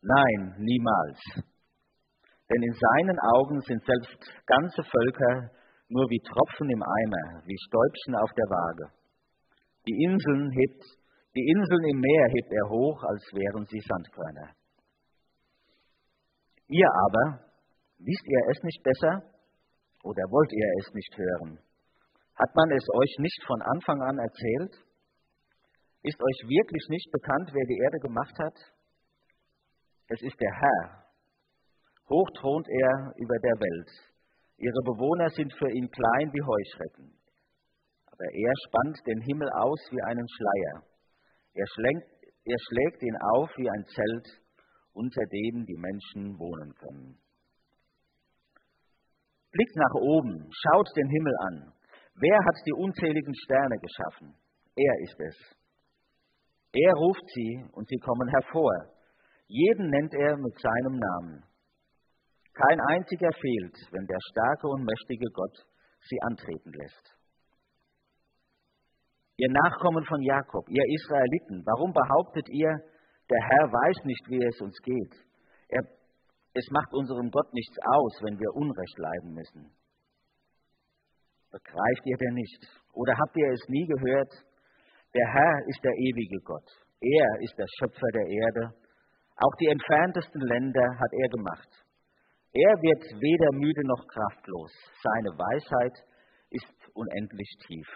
Nein, 0.00 0.56
niemals. 0.56 1.20
Denn 2.48 2.62
in 2.62 2.72
seinen 2.72 3.18
Augen 3.36 3.60
sind 3.60 3.84
selbst 3.84 4.32
ganze 4.46 4.82
Völker 4.82 5.50
nur 5.88 6.08
wie 6.08 6.22
Tropfen 6.24 6.70
im 6.70 6.80
Eimer, 6.80 7.44
wie 7.44 7.58
Stäubchen 7.68 8.14
auf 8.16 8.32
der 8.32 8.48
Waage. 8.48 8.92
Die 9.86 10.04
Inseln, 10.08 10.50
hebt, 10.52 10.84
die 11.36 11.44
Inseln 11.44 11.84
im 11.84 12.00
Meer 12.00 12.28
hebt 12.32 12.50
er 12.50 12.70
hoch, 12.70 13.02
als 13.04 13.22
wären 13.34 13.66
sie 13.66 13.80
Sandkörner. 13.84 14.56
Ihr 16.68 16.88
aber, 16.88 17.44
wisst 17.98 18.24
ihr 18.24 18.40
es 18.48 18.62
nicht 18.62 18.82
besser 18.82 19.22
oder 20.02 20.22
wollt 20.30 20.52
ihr 20.54 20.70
es 20.80 20.94
nicht 20.94 21.12
hören? 21.18 21.65
Hat 22.36 22.54
man 22.54 22.70
es 22.70 22.84
euch 22.92 23.16
nicht 23.18 23.42
von 23.46 23.62
Anfang 23.62 24.02
an 24.02 24.18
erzählt? 24.18 24.74
Ist 26.02 26.20
euch 26.20 26.48
wirklich 26.48 26.86
nicht 26.90 27.10
bekannt, 27.10 27.50
wer 27.52 27.64
die 27.64 27.80
Erde 27.82 27.98
gemacht 27.98 28.38
hat? 28.38 28.54
Es 30.08 30.20
ist 30.20 30.38
der 30.38 30.52
Herr. 30.52 31.06
Hoch 32.10 32.30
thront 32.38 32.68
er 32.68 33.12
über 33.16 33.38
der 33.38 33.58
Welt. 33.58 33.90
Ihre 34.58 34.82
Bewohner 34.84 35.30
sind 35.30 35.52
für 35.54 35.70
ihn 35.70 35.90
klein 35.90 36.32
wie 36.32 36.42
Heuschrecken. 36.42 37.12
Aber 38.06 38.24
er 38.32 38.52
spannt 38.68 39.00
den 39.06 39.20
Himmel 39.22 39.48
aus 39.50 39.80
wie 39.90 40.02
einen 40.02 40.28
Schleier. 40.28 40.84
Er 41.54 41.66
schlägt, 41.74 42.08
er 42.44 42.58
schlägt 42.68 43.02
ihn 43.02 43.16
auf 43.34 43.50
wie 43.56 43.68
ein 43.68 43.84
Zelt, 43.86 44.42
unter 44.92 45.24
dem 45.24 45.66
die 45.66 45.76
Menschen 45.76 46.38
wohnen 46.38 46.74
können. 46.74 47.18
Blickt 49.50 49.76
nach 49.76 49.94
oben, 49.94 50.50
schaut 50.52 50.88
den 50.96 51.08
Himmel 51.08 51.34
an. 51.40 51.72
Wer 52.18 52.38
hat 52.38 52.56
die 52.66 52.72
unzähligen 52.72 53.34
Sterne 53.44 53.76
geschaffen? 53.78 54.34
Er 54.74 54.94
ist 55.04 55.20
es. 55.20 55.36
Er 56.72 56.92
ruft 56.92 57.24
sie 57.34 57.64
und 57.72 57.88
sie 57.88 57.98
kommen 57.98 58.28
hervor. 58.28 58.72
Jeden 59.48 59.90
nennt 59.90 60.14
er 60.14 60.36
mit 60.36 60.58
seinem 60.58 60.98
Namen. 60.98 61.44
Kein 62.54 62.80
einziger 62.88 63.30
fehlt, 63.32 63.76
wenn 63.92 64.06
der 64.06 64.18
starke 64.30 64.66
und 64.68 64.84
mächtige 64.84 65.26
Gott 65.32 65.56
sie 66.08 66.18
antreten 66.22 66.72
lässt. 66.72 67.16
Ihr 69.36 69.52
Nachkommen 69.52 70.04
von 70.06 70.22
Jakob, 70.22 70.64
ihr 70.68 70.84
Israeliten, 70.88 71.62
warum 71.66 71.92
behauptet 71.92 72.48
ihr, 72.48 72.72
der 73.28 73.42
Herr 73.42 73.68
weiß 73.68 74.04
nicht, 74.04 74.24
wie 74.28 74.42
es 74.42 74.60
uns 74.62 74.78
geht? 74.80 75.14
Er, 75.68 75.82
es 76.54 76.66
macht 76.70 76.94
unserem 76.94 77.30
Gott 77.30 77.52
nichts 77.52 77.76
aus, 77.84 78.20
wenn 78.22 78.38
wir 78.38 78.54
Unrecht 78.54 78.98
leiden 78.98 79.34
müssen. 79.34 79.76
Begreift 81.56 82.04
ihr 82.04 82.18
denn 82.20 82.34
nicht? 82.34 82.62
Oder 82.92 83.16
habt 83.16 83.36
ihr 83.36 83.48
es 83.48 83.64
nie 83.68 83.86
gehört? 83.86 84.32
Der 85.14 85.28
Herr 85.32 85.56
ist 85.68 85.80
der 85.82 85.96
ewige 85.96 86.40
Gott. 86.44 86.68
Er 87.00 87.28
ist 87.40 87.56
der 87.56 87.66
Schöpfer 87.78 88.10
der 88.12 88.28
Erde 88.28 88.74
auch 89.36 89.54
die 89.60 89.68
entferntesten 89.68 90.40
Länder 90.40 90.98
hat 90.98 91.12
er 91.12 91.28
gemacht. 91.28 91.68
Er 92.52 92.72
wird 92.80 93.02
weder 93.20 93.52
müde 93.52 93.84
noch 93.84 94.06
kraftlos. 94.08 94.72
Seine 95.02 95.28
Weisheit 95.36 95.92
ist 96.50 96.72
unendlich 96.94 97.50
tief. 97.66 97.88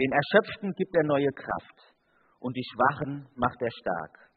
Den 0.00 0.10
Erschöpften 0.10 0.72
gibt 0.72 0.96
er 0.96 1.04
neue 1.04 1.30
Kraft 1.30 1.94
und 2.40 2.56
die 2.56 2.66
Schwachen 2.74 3.28
macht 3.36 3.62
er 3.62 3.70
stark. 3.70 4.30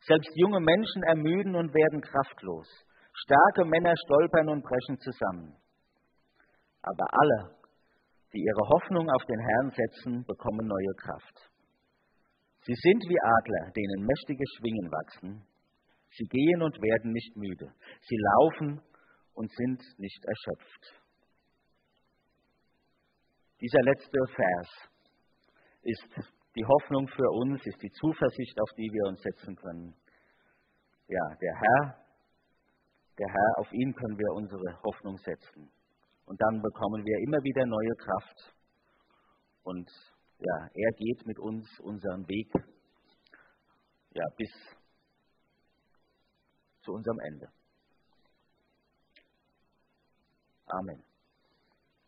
Selbst 0.00 0.30
junge 0.34 0.60
Menschen 0.60 1.02
ermüden 1.04 1.54
und 1.56 1.72
werden 1.72 2.02
kraftlos. 2.02 2.68
Starke 3.24 3.64
Männer 3.64 3.94
stolpern 4.04 4.48
und 4.50 4.62
brechen 4.62 4.98
zusammen. 4.98 5.56
Aber 6.82 7.06
alle, 7.10 7.56
die 8.32 8.42
ihre 8.42 8.68
Hoffnung 8.68 9.08
auf 9.08 9.24
den 9.24 9.40
Herrn 9.40 9.70
setzen, 9.70 10.24
bekommen 10.26 10.66
neue 10.66 10.94
Kraft. 10.96 11.50
Sie 12.66 12.74
sind 12.74 13.02
wie 13.08 13.20
Adler, 13.20 13.72
denen 13.72 14.06
mächtige 14.06 14.44
Schwingen 14.56 14.90
wachsen. 14.90 15.46
Sie 16.10 16.24
gehen 16.24 16.62
und 16.62 16.80
werden 16.82 17.12
nicht 17.12 17.36
müde. 17.36 17.72
Sie 18.02 18.16
laufen 18.16 18.82
und 19.34 19.50
sind 19.52 19.82
nicht 19.98 20.24
erschöpft. 20.24 21.02
Dieser 23.60 23.82
letzte 23.82 24.18
Vers 24.34 24.68
ist 25.82 26.32
die 26.56 26.64
Hoffnung 26.64 27.08
für 27.08 27.30
uns, 27.30 27.64
ist 27.64 27.82
die 27.82 27.90
Zuversicht, 27.90 28.60
auf 28.60 28.70
die 28.76 28.90
wir 28.92 29.08
uns 29.08 29.22
setzen 29.22 29.56
können. 29.56 29.94
Ja, 31.08 31.34
der 31.40 31.54
Herr, 31.54 32.05
der 33.18 33.28
Herr, 33.28 33.58
auf 33.58 33.72
ihn 33.72 33.94
können 33.94 34.18
wir 34.18 34.32
unsere 34.34 34.82
Hoffnung 34.82 35.16
setzen. 35.18 35.70
Und 36.26 36.40
dann 36.40 36.60
bekommen 36.60 37.04
wir 37.04 37.18
immer 37.20 37.42
wieder 37.42 37.66
neue 37.66 37.94
Kraft 37.96 38.54
und 39.62 39.90
ja, 40.38 40.68
er 40.74 40.92
geht 40.92 41.26
mit 41.26 41.38
uns 41.38 41.66
unseren 41.80 42.28
Weg 42.28 42.52
ja, 44.12 44.24
bis 44.36 44.50
zu 46.82 46.92
unserem 46.92 47.18
Ende. 47.20 47.48
Amen. 50.66 51.15